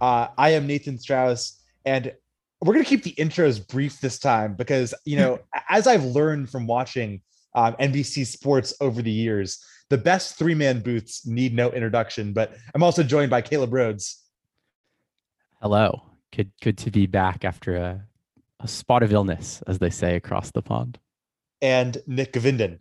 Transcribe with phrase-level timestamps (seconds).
[0.00, 2.12] Uh, I am Nathan Strauss, and
[2.60, 6.50] we're going to keep the intros brief this time because, you know, as I've learned
[6.50, 7.20] from watching
[7.54, 12.32] um, NBC Sports over the years, the best three man booths need no introduction.
[12.32, 14.22] But I'm also joined by Caleb Rhodes.
[15.60, 16.02] Hello.
[16.34, 18.04] Good, good to be back after a,
[18.60, 20.98] a spot of illness, as they say across the pond.
[21.60, 22.78] And Nick Govinden.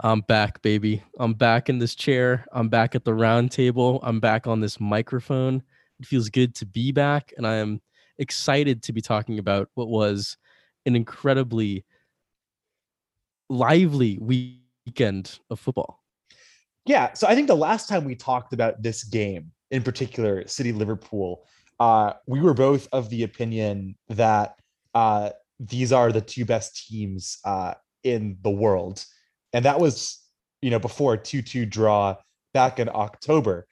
[0.00, 1.02] I'm back, baby.
[1.18, 2.46] I'm back in this chair.
[2.52, 3.98] I'm back at the round table.
[4.04, 5.64] I'm back on this microphone.
[6.00, 7.80] It feels good to be back, and I am
[8.18, 10.36] excited to be talking about what was
[10.86, 11.84] an incredibly
[13.48, 16.02] lively weekend of football.
[16.86, 20.72] Yeah, so I think the last time we talked about this game in particular, City
[20.72, 21.44] Liverpool,
[21.80, 24.56] uh, we were both of the opinion that
[24.94, 29.04] uh, these are the two best teams uh, in the world,
[29.52, 30.20] and that was
[30.62, 32.16] you know before a two-two draw
[32.54, 33.66] back in October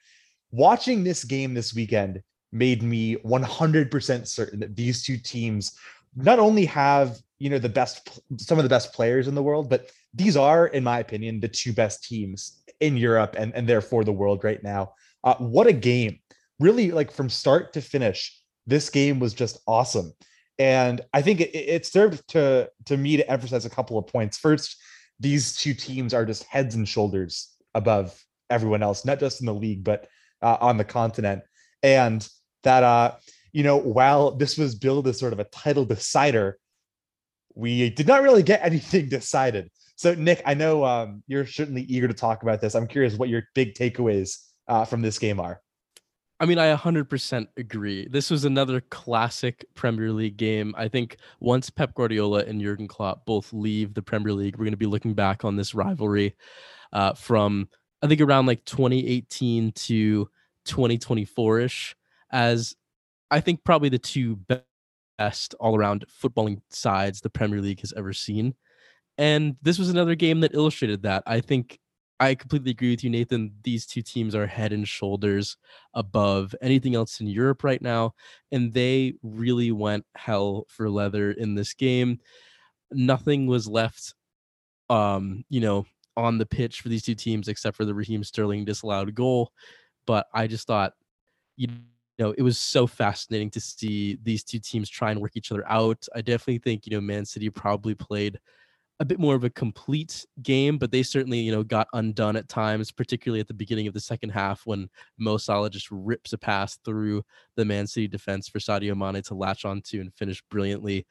[0.51, 5.77] watching this game this weekend made me 100% certain that these two teams
[6.15, 9.69] not only have you know the best some of the best players in the world
[9.69, 14.03] but these are in my opinion the two best teams in europe and, and therefore
[14.03, 14.93] the world right now.
[15.23, 16.19] Uh, what a game.
[16.59, 20.13] Really like from start to finish this game was just awesome.
[20.57, 24.37] And i think it, it served to to me to emphasize a couple of points.
[24.37, 24.77] First
[25.19, 29.53] these two teams are just heads and shoulders above everyone else not just in the
[29.53, 30.07] league but
[30.41, 31.43] uh, on the continent,
[31.83, 32.27] and
[32.63, 33.15] that uh,
[33.51, 36.57] you know while this was billed as sort of a title decider,
[37.55, 39.69] we did not really get anything decided.
[39.95, 42.75] So Nick, I know um, you're certainly eager to talk about this.
[42.75, 44.37] I'm curious what your big takeaways
[44.67, 45.59] uh, from this game are.
[46.39, 48.07] I mean, I 100% agree.
[48.07, 50.75] This was another classic Premier League game.
[50.77, 54.71] I think once Pep Guardiola and Jurgen Klopp both leave the Premier League, we're going
[54.71, 56.35] to be looking back on this rivalry
[56.93, 57.67] uh, from
[58.01, 60.29] I think around like 2018 to
[60.65, 61.95] 2024 ish,
[62.31, 62.75] as
[63.31, 64.39] I think probably the two
[65.17, 68.53] best all around footballing sides the Premier League has ever seen.
[69.17, 71.23] And this was another game that illustrated that.
[71.25, 71.79] I think
[72.19, 73.53] I completely agree with you, Nathan.
[73.63, 75.57] These two teams are head and shoulders
[75.93, 78.13] above anything else in Europe right now.
[78.51, 82.19] And they really went hell for leather in this game.
[82.91, 84.15] Nothing was left,
[84.89, 85.85] um, you know,
[86.17, 89.53] on the pitch for these two teams, except for the Raheem Sterling disallowed goal.
[90.05, 90.93] But I just thought,
[91.55, 91.69] you
[92.19, 95.69] know, it was so fascinating to see these two teams try and work each other
[95.69, 96.05] out.
[96.15, 98.39] I definitely think, you know, Man City probably played
[98.99, 102.49] a bit more of a complete game, but they certainly, you know, got undone at
[102.49, 104.89] times, particularly at the beginning of the second half when
[105.19, 107.23] Mo Salah just rips a pass through
[107.55, 111.05] the Man City defense for Sadio Mane to latch onto and finish brilliantly.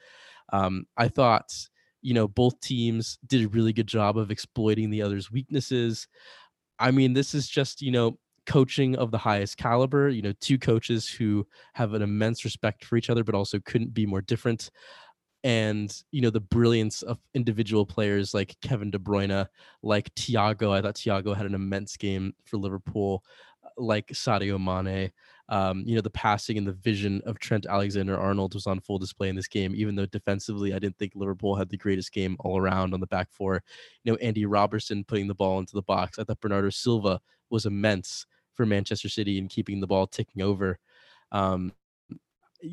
[0.53, 1.53] Um, I thought
[2.06, 6.06] you know, both teams did a really good job of exploiting the other's weaknesses.
[6.78, 10.56] I mean, this is just, you know, coaching of the highest caliber, you know, two
[10.56, 14.71] coaches who have an immense respect for each other, but also couldn't be more different.
[15.43, 19.49] And, you know, the brilliance of individual players like Kevin De Bruyne,
[19.83, 20.71] like Thiago.
[20.71, 23.25] I thought Thiago had an immense game for Liverpool,
[23.65, 25.11] uh, like Sadio Mane.
[25.48, 28.98] Um, you know, the passing and the vision of Trent Alexander Arnold was on full
[28.98, 32.36] display in this game, even though defensively, I didn't think Liverpool had the greatest game
[32.40, 33.62] all around on the back four.
[34.02, 36.18] You know, Andy Robertson putting the ball into the box.
[36.18, 40.78] I thought Bernardo Silva was immense for Manchester City and keeping the ball ticking over.
[41.30, 41.72] Um,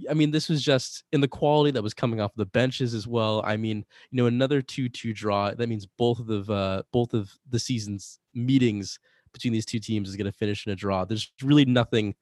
[0.10, 3.06] I mean, this was just in the quality that was coming off the benches as
[3.06, 3.44] well.
[3.46, 5.52] I mean, you know, another two-two draw.
[5.52, 8.98] That means both of the uh, both of the season's meetings
[9.34, 11.06] between these two teams is going to finish in a draw.
[11.06, 12.16] There's really nothing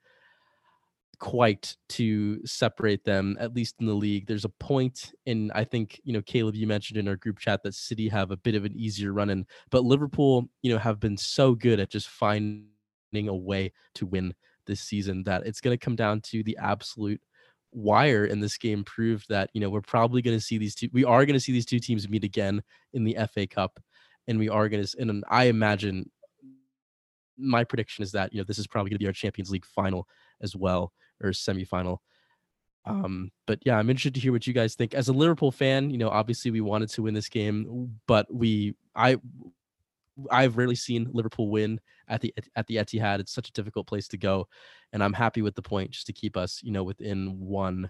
[1.22, 4.26] quite to separate them, at least in the league.
[4.26, 7.62] There's a point, and I think you know, Caleb, you mentioned in our group chat
[7.64, 11.00] that City have a bit of an easier run in, but Liverpool, you know, have
[11.00, 12.66] been so good at just finding
[13.28, 14.34] a way to win
[14.66, 17.22] this season that it's going to come down to the absolute
[17.72, 20.90] wire and this game proved that you know we're probably going to see these two
[20.92, 22.62] we are going to see these two teams meet again
[22.94, 23.80] in the FA Cup
[24.28, 26.10] and we are going to and I imagine
[27.38, 29.66] my prediction is that you know this is probably going to be our Champions League
[29.66, 30.08] final
[30.42, 30.92] as well
[31.22, 31.98] or semifinal.
[32.86, 34.94] Um, but yeah, I'm interested to hear what you guys think.
[34.94, 38.76] As a Liverpool fan, you know, obviously we wanted to win this game, but we
[38.96, 39.18] I
[40.30, 43.20] I've rarely seen Liverpool win at the at the Etihad.
[43.20, 44.48] It's such a difficult place to go,
[44.94, 47.90] and I'm happy with the point just to keep us, you know, within one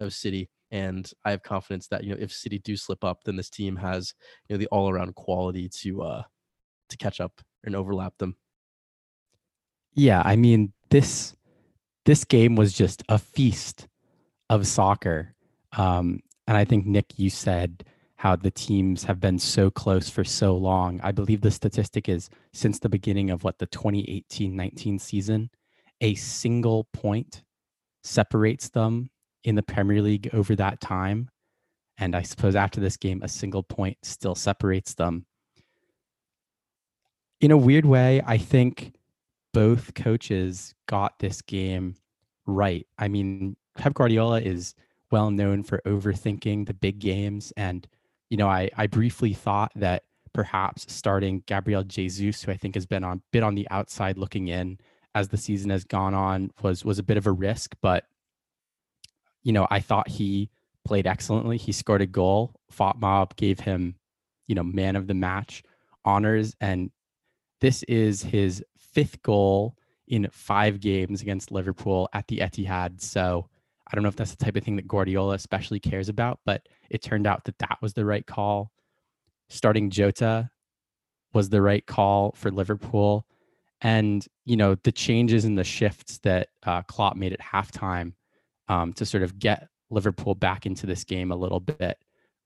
[0.00, 0.50] of City.
[0.70, 3.76] And I have confidence that you know if City do slip up, then this team
[3.76, 4.14] has
[4.48, 6.22] you know the all around quality to uh
[6.88, 8.36] to catch up and overlap them.
[9.94, 11.34] Yeah, I mean this
[12.04, 13.88] this game was just a feast
[14.50, 15.34] of soccer.
[15.76, 17.84] Um, and I think Nick, you said
[18.16, 21.00] how the teams have been so close for so long.
[21.02, 25.50] I believe the statistic is since the beginning of what the 2018-19 season,
[26.00, 27.42] a single point
[28.02, 29.10] separates them
[29.44, 31.28] in the Premier League over that time.
[31.98, 35.26] And I suppose after this game, a single point still separates them.
[37.40, 38.94] In a weird way, I think
[39.54, 41.94] both coaches got this game
[42.44, 42.86] right.
[42.98, 44.74] I mean, Pep Guardiola is
[45.10, 47.52] well known for overthinking the big games.
[47.56, 47.86] And,
[48.28, 50.02] you know, I, I briefly thought that
[50.32, 54.48] perhaps starting Gabriel Jesus, who I think has been on bit on the outside looking
[54.48, 54.78] in
[55.14, 57.76] as the season has gone on, was was a bit of a risk.
[57.80, 58.04] But,
[59.44, 60.50] you know, I thought he
[60.84, 61.58] played excellently.
[61.58, 62.60] He scored a goal.
[62.76, 63.94] FotMob gave him,
[64.48, 65.62] you know, man of the match
[66.04, 66.56] honors.
[66.60, 66.90] And
[67.60, 69.76] this is his fifth goal
[70.06, 73.00] in five games against Liverpool at the Etihad.
[73.00, 73.48] So
[73.86, 76.68] I don't know if that's the type of thing that Guardiola especially cares about, but
[76.90, 78.70] it turned out that that was the right call.
[79.48, 80.50] Starting Jota
[81.32, 83.26] was the right call for Liverpool.
[83.80, 88.12] And, you know, the changes and the shifts that uh, Klopp made at halftime
[88.68, 91.98] um, to sort of get Liverpool back into this game a little bit,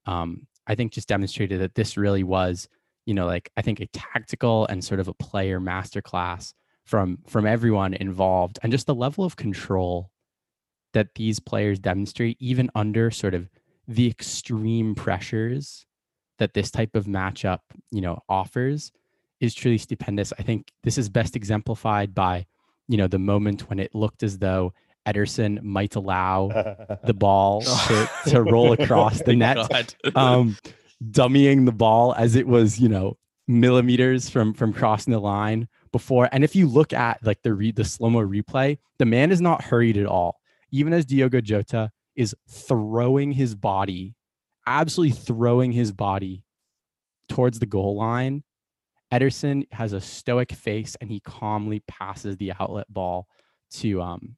[0.07, 2.69] um, I think just demonstrated that this really was,
[3.09, 6.53] you know, like I think a tactical and sort of a player masterclass
[6.85, 10.11] from from everyone involved and just the level of control
[10.93, 13.49] that these players demonstrate even under sort of
[13.87, 15.87] the extreme pressures
[16.39, 17.61] that this type of matchup
[17.91, 18.93] you know offers
[19.41, 20.35] is truly stupendous.
[20.39, 22.45] I think this is best exemplified by
[22.89, 24.75] you know the moment when it looked as though
[25.07, 26.49] ederson might allow
[27.05, 29.97] the ball to, to roll across the net.
[30.15, 30.59] Um
[31.05, 33.17] dummying the ball as it was you know
[33.49, 36.29] millimeters from from crossing the line before.
[36.31, 39.41] And if you look at like the re- the slow mo replay, the man is
[39.41, 40.39] not hurried at all.
[40.71, 44.15] Even as Diogo Jota is throwing his body,
[44.67, 46.45] absolutely throwing his body
[47.29, 48.45] towards the goal line,
[49.13, 53.27] Ederson has a stoic face and he calmly passes the outlet ball
[53.71, 54.37] to um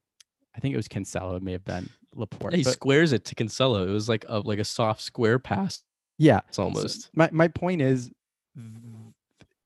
[0.54, 2.52] I think it was Cancelo, it may have been Laporte.
[2.52, 3.88] Yeah, he squares it to Cancelo.
[3.88, 5.82] It was like a like a soft square pass.
[6.20, 7.10] Yeah, It's almost.
[7.14, 8.10] my my point is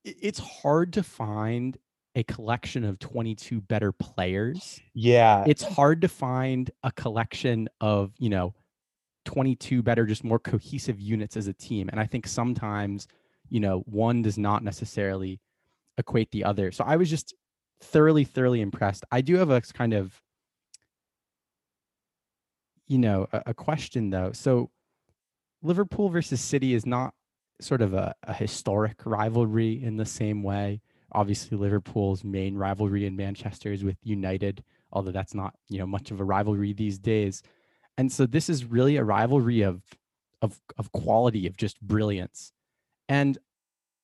[0.04, 1.76] it's hard to find
[2.14, 4.80] a collection of 22 better players.
[4.94, 5.44] Yeah.
[5.46, 8.54] it's hard to find a collection of you know
[9.24, 13.08] 22 better just more cohesive units as a team and i think sometimes
[13.48, 15.40] you know one does not necessarily
[15.98, 16.70] equate the other.
[16.72, 17.34] So i was just
[17.80, 19.04] thoroughly thoroughly impressed.
[19.10, 20.20] I do have a kind of
[22.86, 24.32] you know a, a question though.
[24.32, 24.70] So
[25.64, 27.14] liverpool versus city is not
[27.60, 30.80] sort of a, a historic rivalry in the same way.
[31.10, 34.62] Obviously liverpool's main rivalry in manchester is with united
[34.92, 37.42] although that's not you know much of a rivalry these days.
[37.96, 39.82] And so this is really a rivalry of
[40.42, 42.52] of of quality of just brilliance.
[43.08, 43.38] And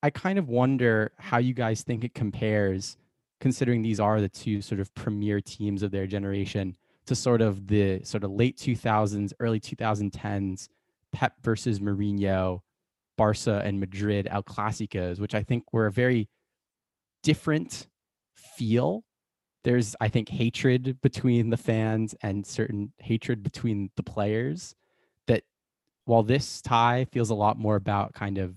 [0.02, 2.96] i kind of wonder how you guys think it compares
[3.40, 7.66] considering these are the two sort of premier teams of their generation to sort of
[7.66, 10.68] the sort of late 2000s early 2010s
[11.12, 12.60] pep versus Mourinho
[13.16, 16.28] barca and madrid el clásicos which i think were a very
[17.22, 17.86] different
[18.34, 19.04] feel.
[19.62, 24.74] There's i think hatred between the fans and certain hatred between the players
[25.26, 25.42] that
[26.06, 28.56] while this tie feels a lot more about kind of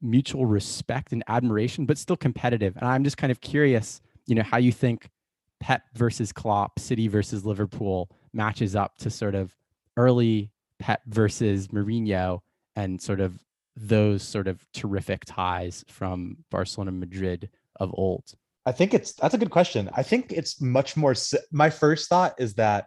[0.00, 2.76] mutual respect and admiration but still competitive.
[2.76, 5.10] And i'm just kind of curious you know how you think
[5.58, 9.56] pep versus klopp city versus liverpool matches up to sort of
[9.96, 12.40] early pep versus Mourinho
[12.76, 13.38] and sort of
[13.76, 17.50] those sort of terrific ties from barcelona madrid
[17.80, 18.34] of old
[18.66, 19.90] I think it's that's a good question.
[19.94, 21.14] I think it's much more.
[21.52, 22.86] My first thought is that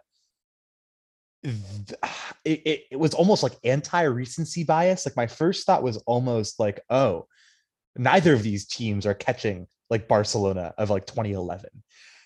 [1.44, 2.02] it,
[2.44, 5.06] it, it was almost like anti recency bias.
[5.06, 7.26] Like my first thought was almost like, oh,
[7.96, 11.70] neither of these teams are catching like Barcelona of like 2011.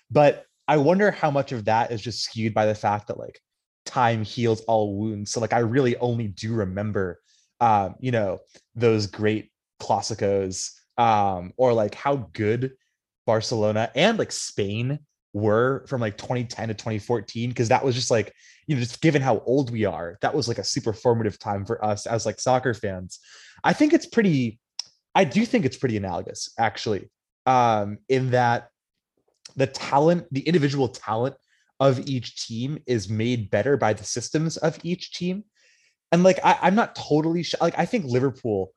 [0.09, 3.39] But I wonder how much of that is just skewed by the fact that like
[3.85, 5.31] time heals all wounds.
[5.31, 7.19] So like I really only do remember,
[7.59, 8.39] um, you know,
[8.75, 12.73] those great classicos, um, or like how good
[13.25, 14.99] Barcelona and like Spain
[15.33, 18.31] were from like 2010 to 2014 because that was just like
[18.67, 21.65] you know just given how old we are that was like a super formative time
[21.65, 23.19] for us as like soccer fans
[23.63, 24.59] i think it's pretty
[25.15, 27.09] I do think it's pretty analogous, actually,
[27.45, 28.69] um, in that
[29.55, 31.35] the talent, the individual talent
[31.83, 35.43] of each team is made better by the systems of each team.
[36.11, 38.71] And like, I, am not totally sh- like, I think Liverpool,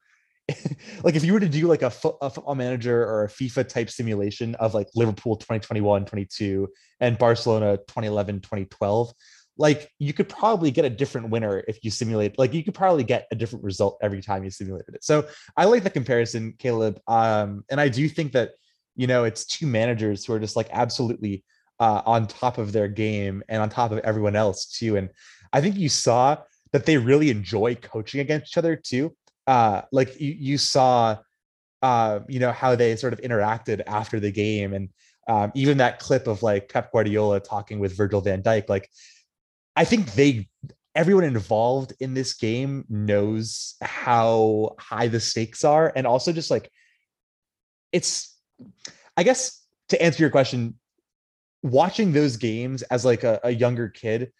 [1.05, 3.69] like, if you were to do like a, fo- a football manager or a FIFA
[3.69, 6.69] type simulation of like Liverpool 2021, 22,
[7.01, 9.13] and Barcelona 2011, 2012,
[9.57, 13.05] like you could probably get a different winner if you simulate like you could probably
[13.05, 17.01] get a different result every time you simulated it so i like the comparison caleb
[17.09, 18.51] um and i do think that
[18.97, 21.43] you know it's two managers who are just like absolutely
[21.81, 24.97] uh on top of their game and on top of everyone else too.
[24.97, 25.11] And
[25.53, 26.37] i think you saw
[26.73, 29.15] that they really enjoy coaching against each other too.
[29.47, 31.17] Uh like you, you saw
[31.83, 34.73] uh you know how they sort of interacted after the game.
[34.73, 34.89] And
[35.29, 38.89] um, even that clip of like Pep Guardiola talking with Virgil van Dijk, like
[39.75, 40.49] I think they
[40.95, 45.93] everyone involved in this game knows how high the stakes are.
[45.95, 46.71] And also just like
[47.93, 48.35] it's
[49.17, 50.79] I guess to answer your question
[51.71, 54.33] watching those games as like a, a younger kid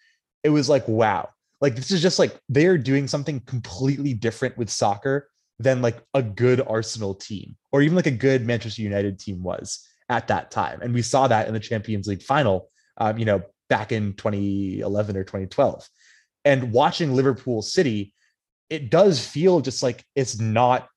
[0.43, 1.29] it was like wow
[1.61, 5.29] like this is just like they're doing something completely different with soccer
[5.59, 9.87] than like a good Arsenal team or even like a good Manchester United team was
[10.09, 13.41] at that time and we saw that in the Champions League final um, you know
[13.69, 15.87] back in 2011 or 2012.
[16.45, 18.13] And watching Liverpool City,
[18.69, 20.87] it does feel just like it's not,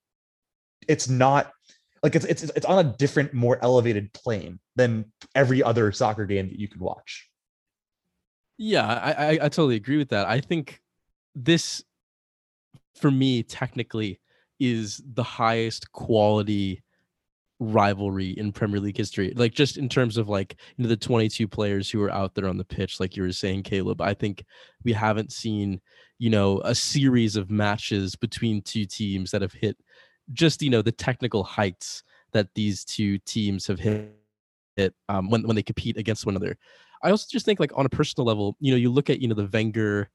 [0.88, 1.52] it's not
[2.02, 6.49] like it's it's it's on a different, more elevated plane than every other soccer game
[6.49, 7.28] that you can watch.
[8.57, 10.26] Yeah, I, I, I totally agree with that.
[10.26, 10.80] I think
[11.35, 11.83] this,
[12.95, 14.21] for me, technically,
[14.59, 16.83] is the highest quality
[17.59, 19.33] rivalry in Premier League history.
[19.37, 22.49] Like just in terms of like you know the 22 players who are out there
[22.49, 24.00] on the pitch, like you were saying, Caleb.
[24.00, 24.45] I think
[24.85, 25.80] we haven't seen
[26.19, 29.76] you know a series of matches between two teams that have hit
[30.32, 34.14] just you know the technical heights that these two teams have hit,
[34.76, 36.56] hit um, when when they compete against one another.
[37.02, 39.28] I also just think like on a personal level, you know, you look at you
[39.28, 40.10] know the Wenger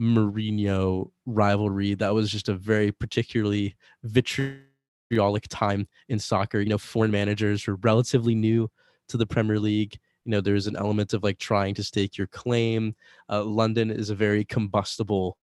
[0.00, 4.66] Mourinho rivalry that was just a very particularly vitriolic
[5.10, 6.60] vitriolic time in soccer.
[6.60, 8.70] You know, foreign managers were relatively new
[9.08, 9.98] to the Premier League.
[10.24, 12.94] You know, there's an element of like trying to stake your claim.
[13.30, 15.38] Uh, London is a very combustible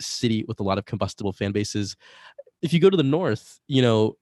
[0.00, 1.96] city with a lot of combustible fan bases.
[2.62, 4.16] If you go to the north, you know,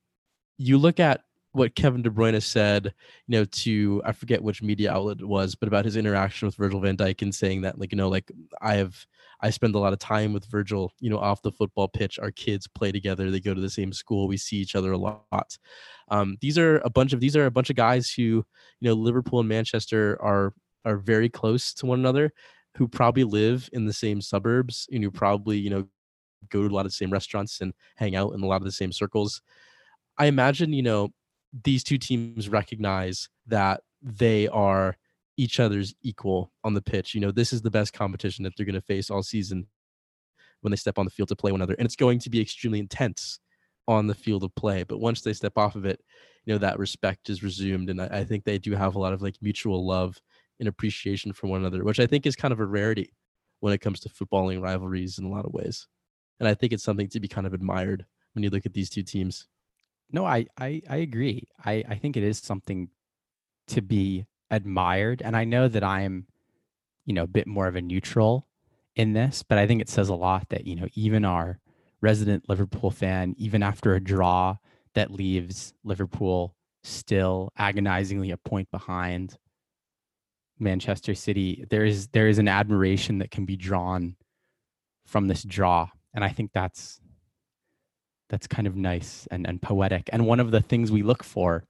[0.59, 2.95] you look at what Kevin De Bruyne said,
[3.27, 6.55] you know, to I forget which media outlet it was, but about his interaction with
[6.55, 8.31] Virgil van Dijk and saying that, like, you know, like
[8.61, 9.05] I have
[9.41, 12.19] I spend a lot of time with Virgil, you know, off the football pitch.
[12.19, 13.31] Our kids play together.
[13.31, 14.29] They go to the same school.
[14.29, 15.59] We see each other a lot.
[16.09, 18.45] Um, these are a bunch of these are a bunch of guys who, you
[18.81, 20.53] know, Liverpool and Manchester are
[20.85, 22.33] are very close to one another,
[22.77, 25.89] who probably live in the same suburbs and who probably, you know,
[26.49, 28.65] go to a lot of the same restaurants and hang out in a lot of
[28.65, 29.43] the same circles.
[30.19, 31.11] I imagine, you know,
[31.65, 34.97] these two teams recognize that they are
[35.37, 37.15] each other's equal on the pitch.
[37.15, 39.67] You know, this is the best competition that they're going to face all season
[40.61, 41.77] when they step on the field to play one another.
[41.79, 43.41] And it's going to be extremely intense
[43.89, 44.83] on the field of play.
[44.83, 46.01] But once they step off of it,
[46.45, 47.91] you know, that respect is resumed.
[47.91, 50.21] And I, I think they do have a lot of like mutual love
[50.59, 53.13] and appreciation for one another, which I think is kind of a rarity
[53.61, 55.87] when it comes to footballing rivalries in a lot of ways.
[56.41, 58.91] And I think it's something to be kind of admired when you look at these
[58.91, 59.47] two teams.
[60.11, 61.47] No, I I, I agree.
[61.65, 62.89] I, I think it is something
[63.69, 65.23] to be admired.
[65.23, 66.27] And I know that I'm,
[67.07, 68.49] you know, a bit more of a neutral
[68.97, 71.61] in this, but I think it says a lot that, you know, even our
[72.01, 74.57] resident Liverpool fan, even after a draw
[74.95, 79.37] that leaves Liverpool still agonizingly a point behind
[80.59, 84.17] Manchester City, there is there is an admiration that can be drawn
[85.07, 85.89] from this draw.
[86.15, 87.01] And I think that's
[88.29, 90.09] that's kind of nice and, and poetic.
[90.13, 91.65] And one of the things we look for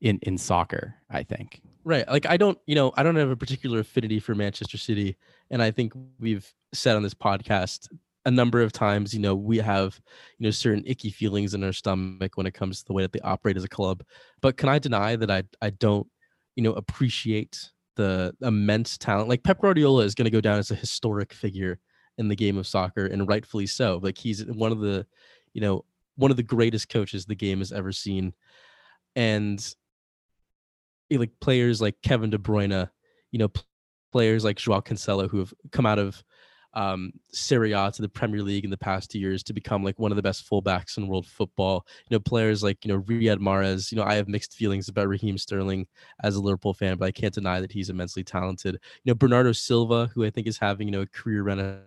[0.00, 1.60] in in soccer, I think.
[1.84, 2.08] Right.
[2.08, 5.16] Like I don't, you know, I don't have a particular affinity for Manchester City,
[5.50, 7.88] and I think we've said on this podcast
[8.26, 10.00] a number of times, you know, we have,
[10.38, 13.12] you know, certain icky feelings in our stomach when it comes to the way that
[13.12, 14.02] they operate as a club.
[14.40, 16.06] But can I deny that I I don't,
[16.56, 19.28] you know, appreciate the immense talent?
[19.28, 21.78] Like Pep Guardiola is going to go down as a historic figure
[22.18, 24.00] in the game of soccer, and rightfully so.
[24.02, 25.06] Like he's one of the,
[25.52, 25.84] you know,
[26.16, 28.34] one of the greatest coaches the game has ever seen,
[29.16, 29.74] and
[31.10, 32.88] like players like Kevin De Bruyne,
[33.30, 33.48] you know,
[34.12, 36.22] players like Joao Cancelo who have come out of
[36.74, 39.98] um, Serie A to the Premier League in the past two years to become like
[39.98, 41.86] one of the best fullbacks in world football.
[42.08, 43.92] You know, players like you know Riyad Mahrez.
[43.92, 45.86] You know, I have mixed feelings about Raheem Sterling
[46.22, 48.74] as a Liverpool fan, but I can't deny that he's immensely talented.
[49.04, 51.84] You know, Bernardo Silva, who I think is having you know a career renaissance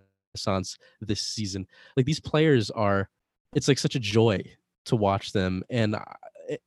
[1.00, 1.66] this season.
[1.96, 3.08] Like these players are,
[3.54, 4.42] it's like such a joy
[4.86, 5.62] to watch them.
[5.70, 6.04] And uh,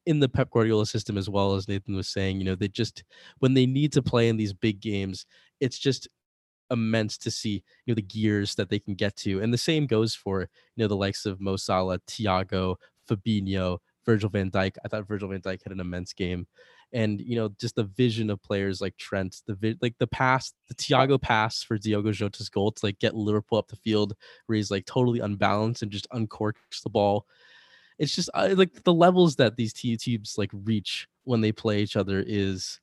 [0.06, 3.04] in the Pep Guardiola system, as well as Nathan was saying, you know, they just
[3.40, 5.26] when they need to play in these big games,
[5.60, 6.08] it's just
[6.70, 9.42] immense to see you know the gears that they can get to.
[9.42, 10.48] And the same goes for you
[10.84, 12.76] know the likes of Mo Salah, Thiago,
[13.10, 14.78] Fabinho, Virgil van Dijk.
[14.84, 16.48] I thought Virgil van Dijk had an immense game.
[16.94, 20.54] And you know, just the vision of players like Trent, the vi- like the pass,
[20.68, 24.14] the Thiago pass for Diogo Jota's goal to like get Liverpool up the field,
[24.46, 27.26] where he's like totally unbalanced and just uncorks the ball.
[27.98, 31.82] It's just I, like the levels that these two teams like reach when they play
[31.82, 32.80] each other is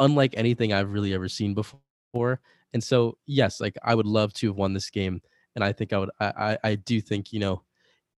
[0.00, 2.40] unlike anything I've really ever seen before.
[2.72, 5.20] And so, yes, like I would love to have won this game,
[5.54, 6.10] and I think I would.
[6.20, 7.62] I I, I do think you know,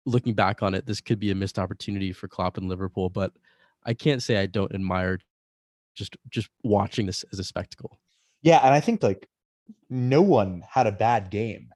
[0.06, 3.32] looking back on it, this could be a missed opportunity for Klopp and Liverpool, but
[3.88, 5.20] I can't say I don't admire
[5.96, 8.00] just just watching this as a spectacle.
[8.44, 9.28] Yeah, and I think like
[9.90, 11.70] no one had a bad game.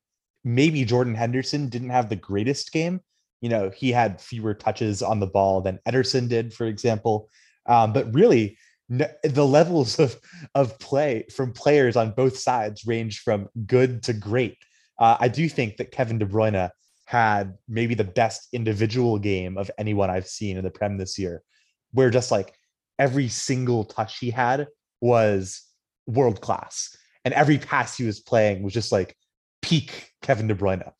[0.43, 3.01] Maybe Jordan Henderson didn't have the greatest game.
[3.41, 7.29] You know, he had fewer touches on the ball than Ederson did, for example.
[7.65, 8.57] Um, but really,
[8.91, 10.19] n- the levels of
[10.53, 14.57] of play from players on both sides range from good to great.
[14.99, 16.69] Uh, I do think that Kevin De Bruyne
[17.05, 21.43] had maybe the best individual game of anyone I've seen in the Prem this year,
[21.91, 22.53] where just like
[22.99, 24.67] every single touch he had
[24.99, 25.61] was
[26.07, 26.95] world class,
[27.25, 29.15] and every pass he was playing was just like
[29.61, 30.91] peak Kevin De Bruyne.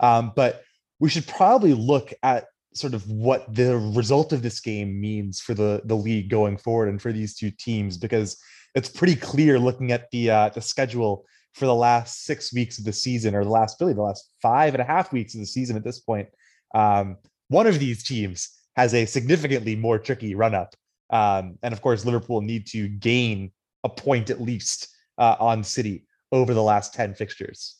[0.00, 0.62] Um, but
[1.00, 5.54] we should probably look at sort of what the result of this game means for
[5.54, 8.40] the the league going forward and for these two teams because
[8.74, 11.24] it's pretty clear looking at the uh, the schedule
[11.54, 14.74] for the last six weeks of the season or the last really the last five
[14.74, 16.28] and a half weeks of the season at this point.
[16.74, 17.16] Um,
[17.48, 20.76] one of these teams has a significantly more tricky run up,
[21.10, 23.50] um, and of course Liverpool need to gain
[23.82, 27.76] a point at least uh, on City over the last ten fixtures.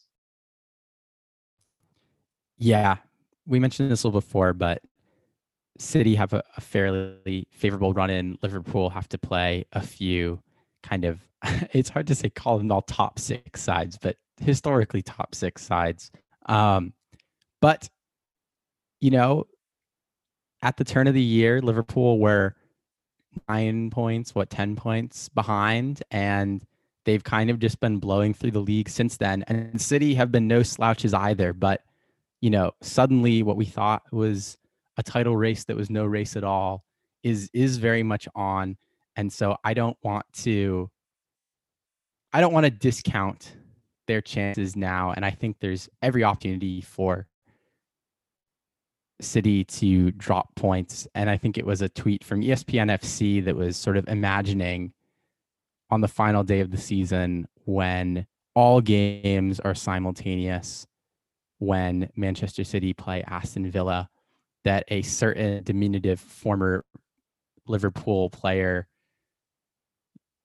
[2.59, 2.97] Yeah,
[3.47, 4.83] we mentioned this a little before, but
[5.79, 8.37] City have a, a fairly favorable run in.
[8.43, 10.43] Liverpool have to play a few
[10.83, 11.21] kind of,
[11.73, 16.11] it's hard to say call them all top six sides, but historically top six sides.
[16.47, 16.93] Um,
[17.61, 17.89] but,
[19.01, 19.47] you know,
[20.63, 22.55] at the turn of the year, Liverpool were
[23.49, 26.03] nine points, what, 10 points behind.
[26.11, 26.65] And
[27.05, 29.45] they've kind of just been blowing through the league since then.
[29.47, 31.53] And City have been no slouches either.
[31.53, 31.83] But
[32.41, 34.57] you know, suddenly what we thought was
[34.97, 36.85] a title race that was no race at all
[37.23, 38.77] is is very much on.
[39.17, 40.91] And so I don't want to
[42.33, 43.57] I don't want to discount
[44.07, 45.13] their chances now.
[45.13, 47.27] And I think there's every opportunity for
[49.21, 51.09] City to drop points.
[51.15, 54.93] And I think it was a tweet from ESPN FC that was sort of imagining
[55.91, 60.87] on the final day of the season when all games are simultaneous
[61.59, 64.09] when Manchester City play Aston Villa
[64.65, 66.85] that a certain diminutive former
[67.67, 68.87] Liverpool player,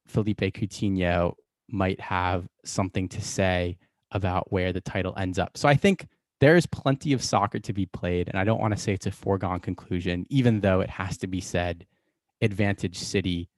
[0.06, 1.34] Philippe Coutinho,
[1.68, 3.78] might have something to say
[4.10, 5.56] about where the title ends up.
[5.56, 6.06] So I think
[6.44, 8.28] there's plenty of soccer to be played.
[8.28, 11.26] And I don't want to say it's a foregone conclusion, even though it has to
[11.26, 11.86] be said
[12.42, 13.48] advantage City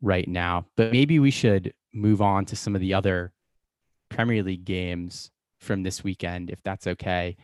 [0.00, 0.66] right now.
[0.76, 3.32] But maybe we should move on to some of the other
[4.08, 7.36] Premier League games from this weekend, if that's okay.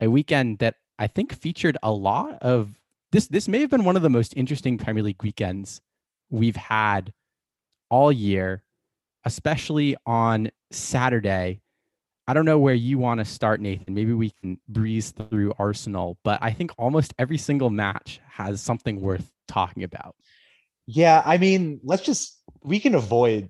[0.00, 2.70] A weekend that I think featured a lot of
[3.12, 3.26] this.
[3.26, 5.82] This may have been one of the most interesting Premier League weekends
[6.30, 7.12] we've had
[7.90, 8.62] all year,
[9.26, 11.60] especially on Saturday.
[12.28, 13.94] I don't know where you want to start, Nathan.
[13.94, 19.00] Maybe we can breeze through Arsenal, but I think almost every single match has something
[19.00, 20.14] worth talking about.
[20.86, 23.48] Yeah, I mean, let's just we can avoid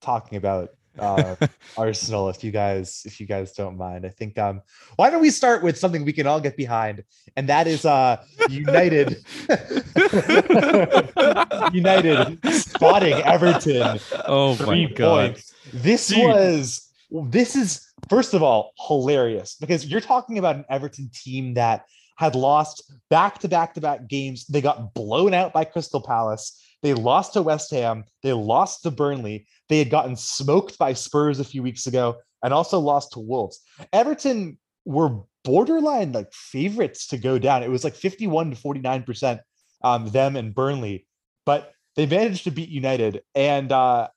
[0.00, 1.34] talking about uh,
[1.76, 4.06] Arsenal if you guys if you guys don't mind.
[4.06, 4.62] I think um
[4.94, 7.02] why don't we start with something we can all get behind,
[7.36, 9.24] and that is uh United
[11.72, 15.52] United spotting Everton Oh three points.
[15.72, 16.28] This Dude.
[16.28, 21.86] was this is first of all hilarious because you're talking about an Everton team that
[22.16, 24.44] had lost back to back to back games.
[24.46, 26.60] They got blown out by Crystal Palace.
[26.82, 28.04] They lost to West Ham.
[28.22, 29.46] They lost to Burnley.
[29.70, 33.60] They had gotten smoked by Spurs a few weeks ago and also lost to Wolves.
[33.92, 37.62] Everton were borderline like favorites to go down.
[37.62, 39.40] It was like 51 to 49%
[39.82, 41.06] um, them and Burnley,
[41.46, 43.22] but they managed to beat United.
[43.34, 44.08] And uh,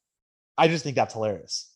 [0.58, 1.73] I just think that's hilarious.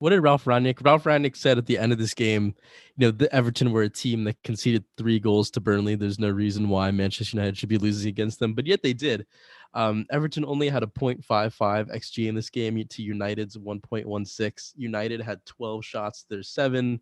[0.00, 0.84] What did Ralph Rangnick?
[0.84, 2.54] Ralph Rangnick said at the end of this game,
[2.96, 5.96] you know, the Everton were a team that conceded three goals to Burnley.
[5.96, 9.26] There's no reason why Manchester United should be losing against them, but yet they did.
[9.74, 14.72] Um, Everton only had a 0.55 xG in this game to United's 1.16.
[14.76, 16.24] United had 12 shots.
[16.28, 17.00] There's seven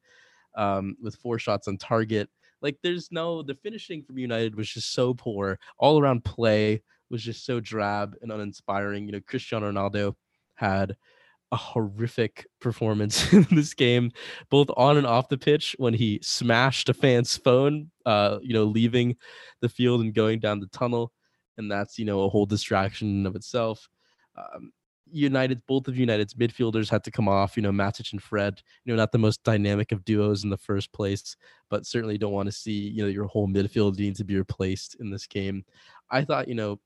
[0.56, 2.30] um, with four shots on target.
[2.62, 5.58] Like there's no the finishing from United was just so poor.
[5.78, 9.06] All around play was just so drab and uninspiring.
[9.06, 10.14] You know, Cristiano Ronaldo
[10.54, 10.96] had
[11.52, 14.10] a horrific performance in this game,
[14.50, 18.64] both on and off the pitch when he smashed a fan's phone, uh, you know,
[18.64, 19.16] leaving
[19.60, 21.12] the field and going down the tunnel.
[21.58, 23.88] And that's, you know, a whole distraction of itself.
[24.36, 24.72] Um,
[25.10, 27.56] United, both of United's midfielders had to come off.
[27.56, 28.60] You know, Matic and Fred.
[28.84, 31.36] You know, not the most dynamic of duos in the first place,
[31.70, 34.96] but certainly don't want to see you know your whole midfield needing to be replaced
[34.98, 35.64] in this game.
[36.10, 36.80] I thought, you know,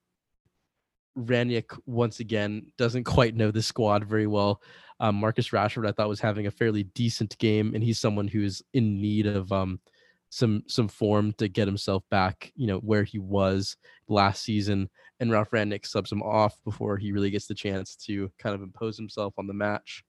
[1.18, 4.62] Rangnick once again doesn't quite know the squad very well.
[5.01, 8.62] Um, Marcus Rashford, I thought, was having a fairly decent game, and he's someone who's
[8.75, 9.81] in need of um,
[10.29, 13.77] some some form to get himself back, you know, where he was
[14.09, 14.88] last season.
[15.18, 18.62] And Ralph Rangnick subs him off before he really gets the chance to kind of
[18.62, 20.05] impose himself on the match.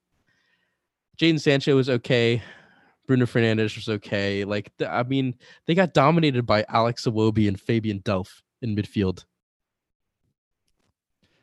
[1.18, 2.42] Jadon Sancho was okay.
[3.08, 4.46] Bruno Fernandes was okay.
[4.46, 5.36] Like, I mean,
[5.68, 9.26] they got dominated by Alex Iwobi and Fabian Delph in midfield.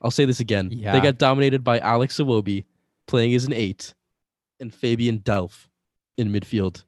[0.02, 0.70] I'll say this again.
[0.72, 0.92] Yeah.
[0.92, 2.64] They got dominated by Alex Iwobi
[3.06, 3.94] playing as an eight
[4.60, 5.66] and Fabian Delph
[6.16, 6.84] in midfield.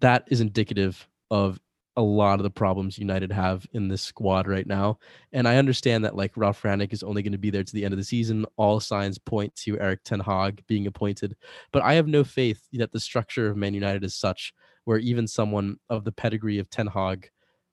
[0.00, 1.58] That is indicative of
[1.96, 4.98] a lot of the problems United have in this squad right now.
[5.32, 7.84] And I understand that like Ralph Rangnick is only going to be there to the
[7.84, 8.44] end of the season.
[8.56, 11.36] All signs point to Erik Ten Hag being appointed,
[11.72, 14.52] but I have no faith that the structure of Man United is such
[14.84, 17.30] where even someone of the pedigree of Ten Hag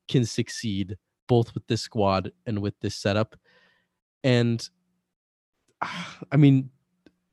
[0.07, 3.35] can succeed both with this squad and with this setup.
[4.23, 4.67] And
[6.31, 6.69] I mean,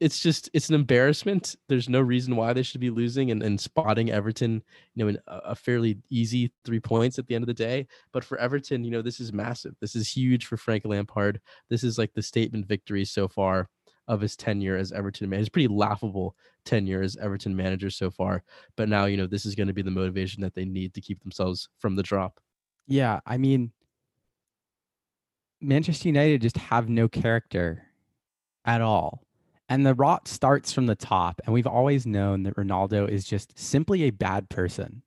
[0.01, 1.57] it's just it's an embarrassment.
[1.69, 4.63] There's no reason why they should be losing and, and spotting Everton,
[4.95, 7.87] you know, in a, fairly easy three points at the end of the day.
[8.13, 9.75] But for Everton, you know, this is massive.
[9.81, 11.41] This is huge for Frank Lampard.
[11.69, 13.69] This is like the statement victory so far
[14.09, 15.39] of his tenure as Everton man.
[15.39, 18.43] His pretty laughable tenure as Everton manager so far.
[18.77, 21.03] But now, you know, this is going to be the motivation that they need to
[21.03, 22.41] keep themselves from the drop.
[22.87, 23.71] Yeah, I mean,
[25.61, 27.85] Manchester United just have no character
[28.65, 29.23] at all.
[29.69, 31.41] And the rot starts from the top.
[31.45, 35.03] And we've always known that Ronaldo is just simply a bad person.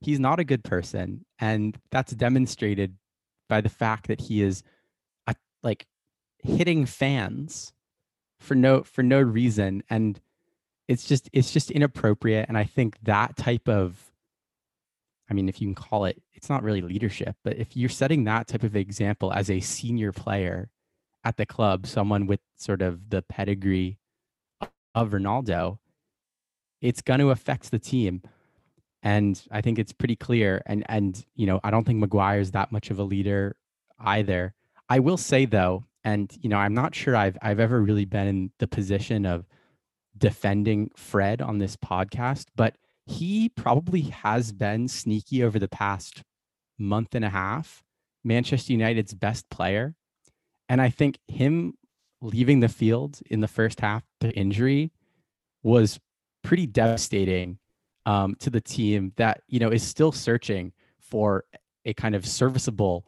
[0.00, 1.24] He's not a good person.
[1.38, 2.96] And that's demonstrated
[3.48, 4.62] by the fact that he is
[5.26, 5.86] a, like
[6.42, 7.72] hitting fans
[8.40, 9.82] for no for no reason.
[9.88, 10.20] And
[10.88, 12.46] it's just it's just inappropriate.
[12.48, 14.12] And I think that type of
[15.34, 18.22] I mean, if you can call it, it's not really leadership, but if you're setting
[18.24, 20.70] that type of example as a senior player
[21.24, 23.98] at the club, someone with sort of the pedigree
[24.94, 25.78] of Ronaldo,
[26.80, 28.22] it's going to affect the team.
[29.02, 30.62] And I think it's pretty clear.
[30.66, 33.56] And and you know, I don't think Maguire is that much of a leader
[33.98, 34.54] either.
[34.88, 38.28] I will say though, and you know, I'm not sure I've I've ever really been
[38.28, 39.46] in the position of
[40.16, 46.22] defending Fred on this podcast, but he probably has been sneaky over the past
[46.78, 47.82] month and a half,
[48.22, 49.94] Manchester United's best player.
[50.68, 51.74] And I think him
[52.22, 54.90] leaving the field in the first half to injury
[55.62, 56.00] was
[56.42, 57.58] pretty devastating
[58.06, 61.44] um, to the team that, you know, is still searching for
[61.84, 63.06] a kind of serviceable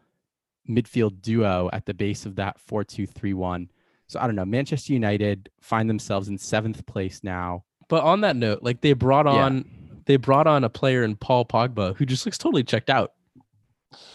[0.69, 3.71] midfield duo at the base of that 4 2 3 1.
[4.09, 4.45] So I don't know.
[4.45, 7.65] Manchester United find themselves in seventh place now.
[7.89, 9.27] But on that note, like they brought
[9.67, 9.73] Yeah.
[10.07, 13.13] On they brought on a player in Paul Pogba who just looks totally checked out.